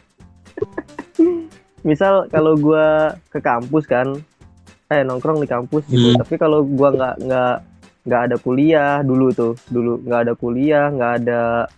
Misal 1.85 2.25
kalau 2.33 2.57
gue 2.57 3.13
ke 3.29 3.39
kampus 3.39 3.85
kan 3.85 4.17
eh 4.89 5.05
nongkrong 5.05 5.37
di 5.37 5.45
kampus 5.45 5.85
gitu. 5.85 6.17
Hmm. 6.17 6.17
tapi 6.17 6.35
kalau 6.41 6.65
gue 6.65 6.89
nggak 6.89 7.15
nggak 7.29 7.55
nggak 8.09 8.21
ada 8.25 8.35
kuliah 8.41 9.05
dulu 9.05 9.29
tuh 9.29 9.53
dulu 9.69 10.01
nggak 10.01 10.21
ada 10.25 10.33
kuliah 10.33 10.89
nggak 10.89 11.13
ada 11.21 11.69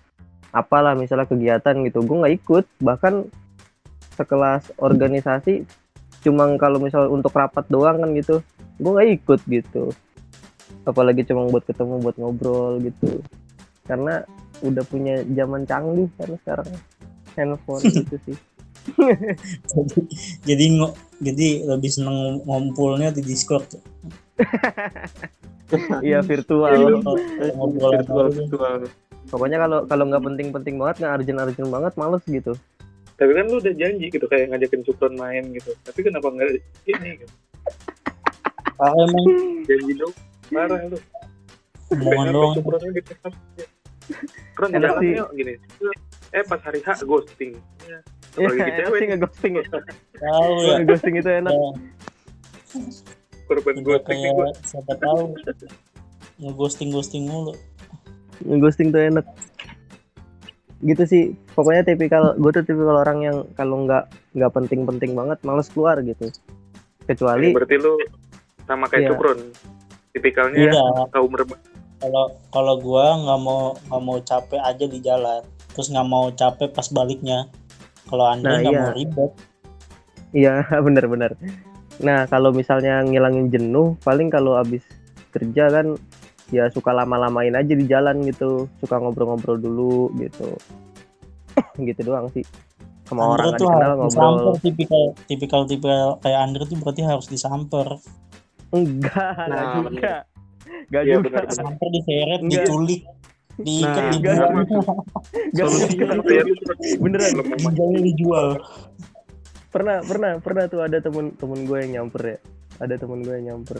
apalah 0.55 0.95
misalnya 0.95 1.27
kegiatan 1.27 1.75
gitu. 1.83 1.99
Gue 2.07 2.17
nggak 2.23 2.35
ikut 2.39 2.65
bahkan 2.79 3.27
sekelas 4.15 4.71
organisasi 4.79 5.67
cuma 6.23 6.47
kalau 6.55 6.79
misal 6.79 7.11
untuk 7.11 7.33
rapat 7.35 7.65
doang 7.67 7.99
kan 7.99 8.15
gitu 8.15 8.39
gue 8.79 8.91
nggak 8.95 9.09
ikut 9.19 9.39
gitu. 9.51 9.83
Apalagi 10.87 11.27
cuma 11.27 11.51
buat 11.51 11.67
ketemu 11.67 11.99
buat 11.99 12.15
ngobrol 12.15 12.79
gitu. 12.79 13.19
Karena 13.83 14.23
udah 14.63 14.83
punya 14.87 15.19
zaman 15.35 15.67
canggih 15.67 16.07
kan 16.15 16.31
sekarang 16.39 16.69
handphone 17.35 17.83
gitu 17.99 18.15
sih. 18.23 18.37
Jadi 20.47 20.65
ngo- 20.79 20.97
jadi 21.21 21.69
lebih 21.69 21.89
seneng 21.93 22.41
ngumpulnya 22.49 23.13
di 23.13 23.21
Discord 23.21 23.69
iya 26.01 26.19
virtual 26.21 27.01
ngobrol 27.55 27.91
Virtual 27.97 28.27
virtual. 28.29 28.75
pokoknya 28.81 28.89
pokoknya 29.29 29.57
kalau 29.59 29.79
kalau 29.85 30.03
nggak 30.09 30.23
penting-penting 30.23 30.75
banget 30.75 30.95
nggak 30.99 31.13
urgent-urgent 31.19 31.69
banget 31.69 31.93
males 31.95 32.23
gitu 32.25 32.53
Tapi 33.15 33.37
kan 33.37 33.45
lu 33.45 33.61
udah 33.61 33.73
janji 33.77 34.09
gitu 34.09 34.25
kayak 34.25 34.49
ngajakin 34.49 34.81
Supron 34.81 35.13
main 35.13 35.53
gitu. 35.53 35.77
Tapi 35.85 35.99
kenapa 36.01 36.25
nggak 36.25 36.57
ini 36.89 37.21
gitu? 37.21 37.33
parah 38.73 38.97
emang 38.97 39.27
Janji 39.69 39.93
dong. 39.93 40.13
Marah 40.49 40.81
lu. 40.89 40.97
omongan 41.93 42.25
doang. 42.33 42.55
Keren 44.57 44.71
Enak 44.73 44.81
jalan 44.89 45.01
sih. 45.05 45.13
yuk 45.21 45.29
gini. 45.37 45.53
Eh 46.33 46.41
pas 46.49 46.57
hari 46.65 46.81
H 46.81 47.05
ghosting. 47.05 47.61
Ya. 47.85 47.99
Iya, 48.41 48.49
cewek 48.89 48.97
sih 48.97 49.07
ngeghosting 49.13 49.53
ya. 49.53 49.65
tahu 50.17 50.53
ya 50.65 50.73
Ngeghosting 50.81 51.13
itu 51.21 51.29
enak. 51.29 51.53
Ya, 53.51 53.59
korban 53.59 53.75
udah 53.75 53.83
ghosting 53.99 54.19
kayak 54.23 54.55
siapa 54.63 54.93
tahu 54.95 55.19
ngeghosting 56.39 56.89
ghosting 56.89 57.23
mulu 57.27 57.51
Ngeghosting 58.41 58.89
tuh 58.89 59.01
enak. 59.03 59.25
Gitu 60.81 61.03
sih. 61.05 61.23
Pokoknya 61.53 61.85
tipikal 61.85 62.33
gue 62.33 62.49
tuh 62.49 62.65
tipikal 62.65 62.97
orang 62.97 63.21
yang 63.21 63.37
kalau 63.53 63.85
nggak 63.85 64.09
nggak 64.33 64.49
penting-penting 64.49 65.13
banget 65.13 65.37
males 65.43 65.69
keluar 65.69 66.01
gitu. 66.01 66.31
Kecuali 67.05 67.53
Berarti 67.53 67.75
lu 67.77 68.01
sama 68.63 68.87
kayak 68.87 69.03
Iya. 69.03 69.09
Supron. 69.13 69.39
Tipikalnya 70.09 70.57
Iya. 70.57 70.83
kaum 71.07 71.29
reba. 71.31 71.53
kalau 72.01 72.25
kalau 72.49 72.81
gua 72.81 73.13
nggak 73.13 73.39
mau 73.45 73.61
nggak 73.77 74.01
mau 74.01 74.17
capek 74.17 74.57
aja 74.57 74.85
di 74.89 74.97
jalan 74.99 75.45
terus 75.69 75.85
nggak 75.85 76.07
mau 76.09 76.33
capek 76.33 76.73
pas 76.73 76.89
baliknya 76.89 77.45
kalau 78.09 78.25
Andre 78.25 78.49
Nah, 78.49 78.57
nggak 78.57 78.73
iya. 78.73 78.81
mau 78.81 78.93
ribet 78.97 79.31
Iya 80.33 80.53
bener-bener. 80.87 81.37
Nah 82.01 82.25
kalau 82.25 82.49
misalnya 82.51 83.01
ngilangin 83.01 83.49
jenuh, 83.49 83.93
paling 84.01 84.27
kalau 84.27 84.57
abis 84.57 84.81
kerja 85.31 85.69
kan 85.69 85.95
ya 86.51 86.67
suka 86.67 86.91
lama-lamain 86.91 87.55
aja 87.55 87.71
di 87.71 87.85
jalan 87.87 88.25
gitu, 88.27 88.67
suka 88.81 88.99
ngobrol-ngobrol 88.99 89.55
dulu 89.55 90.11
gitu. 90.19 90.51
gitu 91.87 92.01
doang 92.03 92.27
sih. 92.31 92.43
Sama 93.05 93.27
Andre 93.27 93.43
orang 93.43 93.51
tuh 93.53 93.67
dikenal 93.67 93.89
harus 93.91 93.99
ngobrol. 93.99 94.11
disamper 94.11 94.53
tipikal 94.63 95.03
tipikal 95.27 95.61
tipikal 95.67 96.07
kayak 96.19 96.39
Andre 96.41 96.63
tuh 96.63 96.77
berarti 96.79 97.01
harus 97.03 97.27
disamper 97.27 97.87
Enggak, 98.71 99.35
enggak 99.35 99.51
Nah, 99.51 99.73
juga. 99.75 100.15
Enggak 100.87 101.01
Iya, 101.03 101.13
juga. 101.13 101.27
benar. 101.27 101.43
samper 101.51 101.87
diseret 101.91 102.39
Enggak. 102.39 102.63
diculik 102.63 103.01
diikat 103.59 103.99
Nah, 103.99 104.11
di 104.15 104.19
ya? 104.23 104.35
Supron? 104.39 105.05
Beneran. 107.03 107.31
Dijual 107.99 108.47
Pernah, 109.71 110.03
pernah, 110.03 110.35
pernah 110.43 110.67
tuh 110.67 110.83
ada 110.83 110.99
temen 110.99 111.31
temen 111.39 111.63
gue 111.63 111.77
yang 111.79 111.91
nyamper 111.95 112.23
ya. 112.35 112.37
Ada 112.83 112.99
temen 112.99 113.23
gue 113.23 113.33
yang 113.39 113.45
nyamper. 113.55 113.79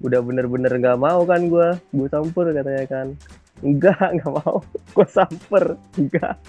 Udah 0.00 0.24
bener-bener 0.24 0.72
nggak 0.72 0.96
mau 0.96 1.28
kan 1.28 1.44
gue, 1.44 1.76
gue 1.92 2.08
samper 2.08 2.56
katanya 2.56 2.84
kan. 2.88 3.06
Enggak, 3.60 4.00
nggak 4.16 4.32
mau. 4.32 4.64
Gue 4.96 5.08
samper, 5.12 5.76
enggak. 6.00 6.40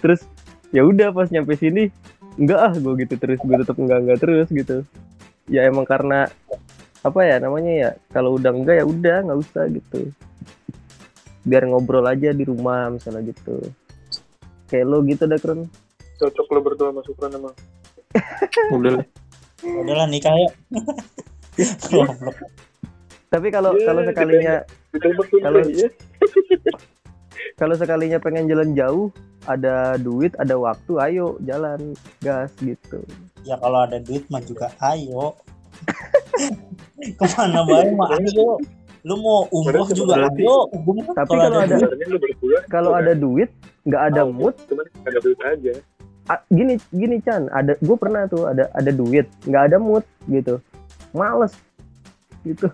Terus 0.00 0.24
ya 0.72 0.80
udah 0.88 1.12
pas 1.12 1.28
nyampe 1.28 1.60
sini, 1.60 1.92
enggak 2.40 2.60
ah 2.60 2.72
gue 2.72 3.04
gitu 3.04 3.14
terus 3.20 3.36
gue 3.36 3.56
tetap 3.60 3.76
enggak 3.76 4.00
enggak 4.00 4.18
terus 4.24 4.48
gitu. 4.48 4.80
Ya 5.44 5.68
emang 5.68 5.84
karena 5.84 6.24
apa 7.04 7.20
ya 7.24 7.36
namanya 7.36 7.72
ya 7.72 7.90
kalau 8.16 8.40
udah 8.40 8.52
enggak 8.52 8.80
ya 8.80 8.84
udah 8.84 9.16
nggak 9.24 9.40
usah 9.40 9.64
gitu 9.72 10.12
biar 11.48 11.64
ngobrol 11.64 12.04
aja 12.04 12.36
di 12.36 12.44
rumah 12.44 12.92
misalnya 12.92 13.32
gitu 13.32 13.56
kayak 14.68 14.84
lo 14.84 15.00
gitu 15.08 15.24
dah 15.24 15.40
Kron 15.40 15.64
cocok 16.20 16.46
lo 16.52 16.60
berdua 16.60 16.88
sama 16.92 17.00
Supron 17.00 17.32
emang. 17.32 17.56
Udah 18.70 18.90
lah. 18.96 19.06
udahlah 19.60 20.06
nikah 20.06 20.32
ya 20.32 20.48
tapi 23.30 23.48
kalau 23.48 23.70
Iya, 23.72 23.86
kalau 23.86 24.00
sekalinya 24.02 24.54
Kalau- 25.38 25.70
ya. 25.70 25.88
kalau 27.54 27.74
sekalinya 27.76 28.18
pengen 28.18 28.48
jalan 28.48 28.74
jauh 28.74 29.14
ada 29.44 29.94
duit 29.96 30.34
ada 30.34 30.58
waktu 30.58 30.92
ayo 31.00 31.38
jalan 31.40 31.94
gas 32.18 32.50
gitu. 32.58 33.00
Ya 33.42 33.54
kalau 33.56 33.84
ada 33.84 33.96
duit 33.96 34.26
mah 34.26 34.42
juga 34.42 34.68
ayo. 34.82 35.32
Ke 37.16 37.24
mana 37.32 37.62
baik 37.62 37.94
mah 37.94 38.18
ayo. 38.18 38.58
lu 39.00 39.14
mau 39.16 39.48
umroh 39.48 39.88
juga 39.88 40.12
berarti- 40.18 40.44
ayo. 40.44 40.56
Tapi 41.14 41.30
kalau 41.30 41.56
ada 41.56 41.76
kalau 42.68 42.90
ada 42.92 43.12
duit. 43.14 43.48
nggak 43.80 44.02
ada 44.10 44.22
mood. 44.26 44.52
Cuman 44.66 44.84
ada 45.06 45.18
duit 45.22 45.40
aja. 45.40 45.72
Gini 46.50 46.78
gini 46.94 47.18
Chan 47.22 47.50
ada 47.50 47.74
gue 47.80 47.96
pernah 47.98 48.26
tuh 48.30 48.46
ada 48.46 48.70
ada 48.74 48.90
duit 48.94 49.26
nggak 49.46 49.72
ada 49.72 49.76
mood 49.78 50.04
gitu. 50.30 50.62
Males. 51.10 51.54
Gitu. 52.46 52.70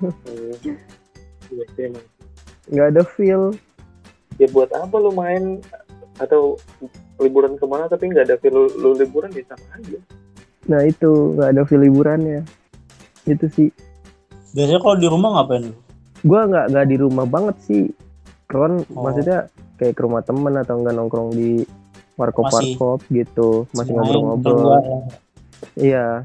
Nggak 2.69 2.87
ada 2.93 3.03
feel. 3.17 3.57
Ya 4.37 4.47
buat 4.53 4.69
apa 4.77 4.97
lu 5.01 5.15
main? 5.15 5.65
Atau 6.21 6.61
liburan 7.21 7.57
ke 7.57 7.65
mana 7.65 7.89
tapi 7.89 8.13
nggak 8.13 8.29
ada 8.29 8.37
feel 8.41 8.53
lu, 8.53 8.65
lu 8.77 8.91
liburan 8.97 9.33
ya 9.33 9.45
sama 9.49 9.67
aja. 9.81 9.99
nah 10.67 10.83
itu 10.83 11.39
nggak 11.39 11.51
ada 11.57 11.63
feel 11.65 11.81
liburannya. 11.81 12.43
Itu 13.25 13.47
sih. 13.55 13.71
Biasanya 14.53 14.81
kalau 14.83 14.97
di 14.99 15.09
rumah 15.09 15.31
ngapain 15.41 15.71
lu? 15.71 15.75
gua 16.27 16.49
nggak 16.49 16.67
nggak 16.75 16.87
di 16.91 16.97
rumah 16.99 17.27
banget 17.29 17.57
sih. 17.65 17.85
Kan 18.51 18.83
Oh. 18.95 19.03
maksudnya 19.07 19.51
kayak 19.77 19.95
ke 19.95 20.03
rumah 20.03 20.23
temen 20.25 20.55
atau 20.57 20.81
enggak 20.81 20.95
nongkrong 20.97 21.31
di 21.35 21.63
warkop 22.17 22.49
warkop 22.49 23.01
gitu 23.13 23.69
masih 23.77 23.93
ngobrol-ngobrol. 23.93 24.81
iya. 25.77 26.25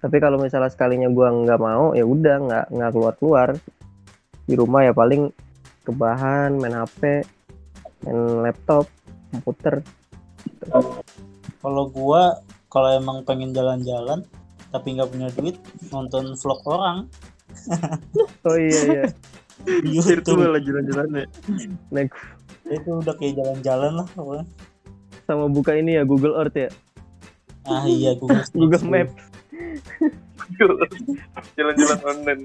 Tapi 0.00 0.16
kalau 0.20 0.36
misalnya 0.36 0.68
sekalinya 0.68 1.08
gua 1.08 1.32
nggak 1.32 1.60
mau 1.60 1.92
ya 1.96 2.04
udah 2.04 2.36
nggak 2.44 2.66
nggak 2.72 2.90
keluar 2.92 3.14
keluar 3.16 3.48
di 4.44 4.54
rumah 4.56 4.84
ya 4.84 4.92
paling 4.92 5.32
kebahan 5.84 6.56
main 6.60 6.76
hp 6.76 7.24
main 8.04 8.18
laptop 8.44 8.88
komputer. 9.32 9.84
Kalau 11.60 11.84
gua 11.88 12.40
kalau 12.68 12.88
emang 12.92 13.24
pengen 13.24 13.52
jalan-jalan 13.52 14.24
tapi 14.72 14.96
nggak 14.96 15.08
punya 15.12 15.28
duit 15.36 15.56
nonton 15.92 16.36
vlog 16.36 16.60
orang. 16.66 16.98
Oh 18.44 18.58
iya 18.60 18.80
iya 18.92 19.04
Virtual 19.66 20.50
aja 20.50 20.60
jalan-jalan 20.62 21.08
ya. 21.14 21.26
next 21.90 22.20
itu 22.66 22.90
udah 22.90 23.14
kayak 23.14 23.34
jalan-jalan 23.34 23.92
lah 23.94 24.06
pokoknya. 24.10 24.44
sama 25.24 25.46
buka 25.46 25.72
ini 25.72 25.94
ya 25.94 26.02
Google 26.02 26.36
Earth 26.36 26.54
ya 26.54 26.68
ah 27.64 27.84
iya 27.84 28.12
Google 28.14 28.44
Google 28.52 28.84
Maps 28.84 29.14
Jalan-jalan 31.54 32.00
online. 32.04 32.42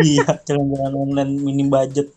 iya 0.00 0.26
jalan-jalan 0.42 0.92
online 0.96 1.30
minim 1.38 1.68
budget 1.68 2.10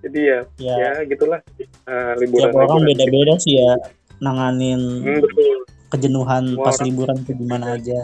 Jadi 0.00 0.20
ya, 0.22 0.40
ya 0.60 0.74
ya 0.76 0.90
gitulah 1.06 1.40
uh, 1.86 2.12
tiap 2.12 2.20
liburan. 2.20 2.52
orang 2.52 2.68
liburan. 2.76 2.88
beda-beda 2.92 3.34
sih 3.40 3.56
ya 3.56 3.72
nanganin 4.20 5.00
Hmm, 5.00 5.20
betul. 5.20 5.56
kejenuhan 5.88 6.44
Semua 6.46 6.60
pas 6.62 6.74
orang- 6.74 6.86
liburan 6.86 7.18
ke 7.18 7.32
gimana 7.32 7.66
aja 7.74 8.00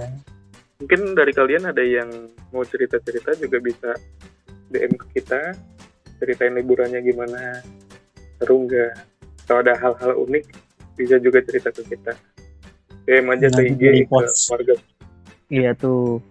Mungkin 0.80 1.00
dari 1.12 1.32
kalian 1.36 1.68
ada 1.68 1.84
yang 1.84 2.08
mau 2.50 2.64
cerita-cerita 2.64 3.36
juga 3.36 3.60
bisa 3.60 3.90
DM 4.72 4.96
ke 4.96 5.06
kita, 5.20 5.52
ceritain 6.16 6.56
liburannya 6.56 7.04
gimana, 7.04 7.60
seru 8.40 8.64
nggak? 8.64 8.92
Kalau 9.44 9.60
ada 9.60 9.76
hal-hal 9.76 10.16
unik, 10.24 10.44
bisa 10.96 11.20
juga 11.20 11.44
cerita 11.44 11.68
ke 11.68 11.84
kita. 11.84 12.16
DM 13.10 13.26
aja 13.32 13.46
ke 13.50 13.62
IG, 13.74 13.82
di 13.82 14.02
ke 14.06 14.16
warga. 14.54 14.74
iya 15.50 15.74
tuh 15.74 16.22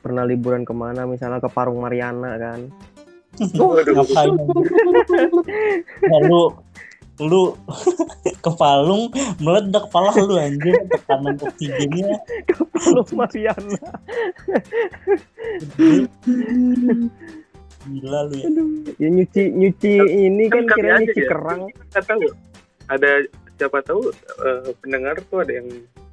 pernah 0.00 0.24
liburan 0.24 0.64
ke 0.64 0.72
mana 0.72 1.04
misalnya 1.04 1.42
ke 1.44 1.50
Parung 1.50 1.82
Mariana 1.82 2.40
kan 2.40 2.60
Waduh, 3.36 4.00
lalu 6.08 6.42
lu 7.24 7.56
ke 8.44 8.50
Palung 8.52 9.08
meledak 9.40 9.88
kepala 9.88 10.12
lu 10.20 10.36
anjir 10.36 10.76
tekanan 10.92 11.36
oksigennya 11.40 12.20
Parung 12.76 13.10
Mariana. 13.16 13.80
Gila 17.86 18.20
lu 18.28 18.34
ya. 18.36 18.48
Ya 19.00 19.08
nyuci 19.08 19.42
nyuci 19.56 19.92
ini 19.96 20.44
kan 20.52 20.68
kali 20.68 20.76
kira 20.76 20.96
nyuci 21.00 21.20
ya. 21.24 21.28
kerang. 21.32 21.60
Nggak 21.72 22.04
tahu. 22.04 22.22
Ada 22.86 23.10
siapa 23.56 23.78
tahu 23.80 24.02
eh, 24.44 24.70
pendengar 24.84 25.16
tuh 25.32 25.40
ada 25.40 25.52
yang 25.56 25.68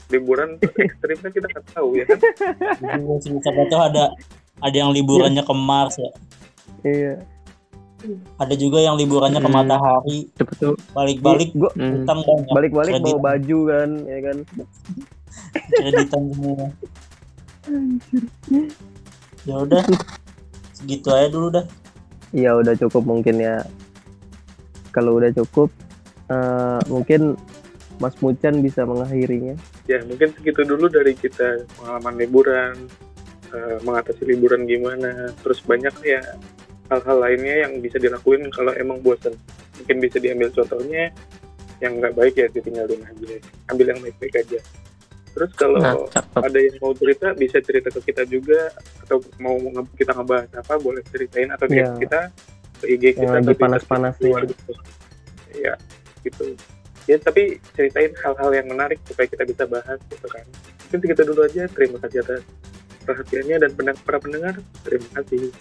liburan 0.08 0.56
ekstrimnya 0.88 1.30
kita 1.36 1.48
nggak 1.52 1.66
tahu 1.76 1.89
ya 2.00 2.06
kan? 2.08 2.20
Sih, 3.20 3.36
siapa 3.44 3.62
tahu 3.68 3.82
ada 3.82 4.06
ada 4.63 4.76
yang 4.76 4.96
liburannya 4.96 5.44
ke 5.44 5.54
Mars 5.54 6.00
ya. 6.00 6.12
Iya 6.84 7.16
ada 8.38 8.56
juga 8.56 8.84
yang 8.84 9.00
liburannya 9.00 9.39
ke 9.39 9.50
Hmm. 9.50 9.58
matahari. 9.58 10.20
Cepet 10.36 10.56
tuh. 10.60 10.76
balik-balik 10.92 11.50
gua 11.56 11.72
utang 11.74 12.20
banyak 12.22 12.48
balik-balik 12.52 12.94
bawa 13.00 13.20
baju 13.34 13.60
kan 13.72 13.89
ya 14.06 14.20
kan. 14.20 14.38
Kreditan 15.72 16.24
semua. 16.36 16.68
Ya 19.44 19.56
udah. 19.60 19.84
Segitu 20.76 21.08
aja 21.12 21.28
dulu 21.32 21.48
dah. 21.52 21.66
Ya 22.34 22.52
udah 22.58 22.74
cukup 22.76 23.04
mungkin 23.08 23.39
ya. 23.39 23.63
Kalau 24.92 25.18
udah 25.18 25.32
cukup 25.34 25.72
eh, 26.30 26.82
mungkin 26.88 27.36
Mas 28.02 28.16
Mucan 28.20 28.60
bisa 28.60 28.84
mengakhirinya. 28.84 29.56
Ya 29.88 30.02
mungkin 30.04 30.32
segitu 30.36 30.63
dulu 30.63 30.88
dari 30.88 31.13
kita 31.13 31.68
pengalaman 31.78 32.16
liburan, 32.20 32.76
eh, 33.52 33.78
mengatasi 33.84 34.24
liburan 34.28 34.66
gimana, 34.66 35.32
terus 35.44 35.62
banyak 35.62 35.94
ya 36.04 36.24
hal-hal 36.93 37.17
lainnya 37.17 37.56
yang 37.63 37.73
bisa 37.79 37.97
dilakuin 37.97 38.45
kalau 38.49 38.69
emang 38.73 39.01
bosan. 39.01 39.34
Mungkin 39.75 39.97
bisa 39.97 40.17
diambil 40.17 40.49
contohnya, 40.49 41.10
yang 41.79 41.97
nggak 41.97 42.13
baik 42.13 42.34
ya 42.36 42.47
ditinggalin 42.47 43.01
aja, 43.01 43.34
ambil 43.67 43.86
yang 43.89 43.99
baik-baik 43.99 44.36
aja. 44.38 44.60
Terus 45.34 45.51
kalau 45.53 45.82
Nah, 45.82 45.97
ada 46.38 46.60
yang 46.62 46.77
mau 46.77 46.93
cerita 46.93 47.34
bisa 47.34 47.58
cerita 47.60 47.89
ke 47.89 47.99
kita 48.03 48.21
juga 48.23 48.69
atau 49.01 49.17
mau 49.38 49.58
kita 49.91 50.13
ngebahas 50.13 50.49
apa 50.53 50.77
boleh 50.77 51.01
ceritain 51.10 51.49
atau 51.49 51.65
DM 51.65 51.75
Iya. 51.75 51.89
kita 51.99 52.19
ke 52.77 52.86
IG 52.88 53.03
Yang 53.03 53.15
kita 53.17 53.34
lagi 53.34 53.43
Twitter 53.43 53.60
panas-panasnya. 53.60 54.29
kita, 54.29 54.45
gitu. 54.45 54.71
ya 55.56 55.73
gitu 56.21 56.45
ya 57.03 57.17
tapi 57.17 57.43
ceritain 57.71 58.13
hal-hal 58.15 58.49
yang 58.53 58.67
menarik 58.67 58.95
supaya 59.03 59.25
kita 59.25 59.43
bisa 59.43 59.63
bahas 59.65 59.99
gitu 60.08 60.23
kan 60.25 60.45
mungkin 60.84 60.99
segitu 60.99 61.21
dulu 61.25 61.41
aja 61.43 61.63
terima 61.67 61.97
kasih 61.99 62.19
atas 62.21 62.41
perhatiannya 63.01 63.58
dan 63.60 63.71
pendeng- 63.73 64.01
para 64.01 64.17
pendengar 64.17 64.56
terima 64.82 65.10
kasih 65.13 65.51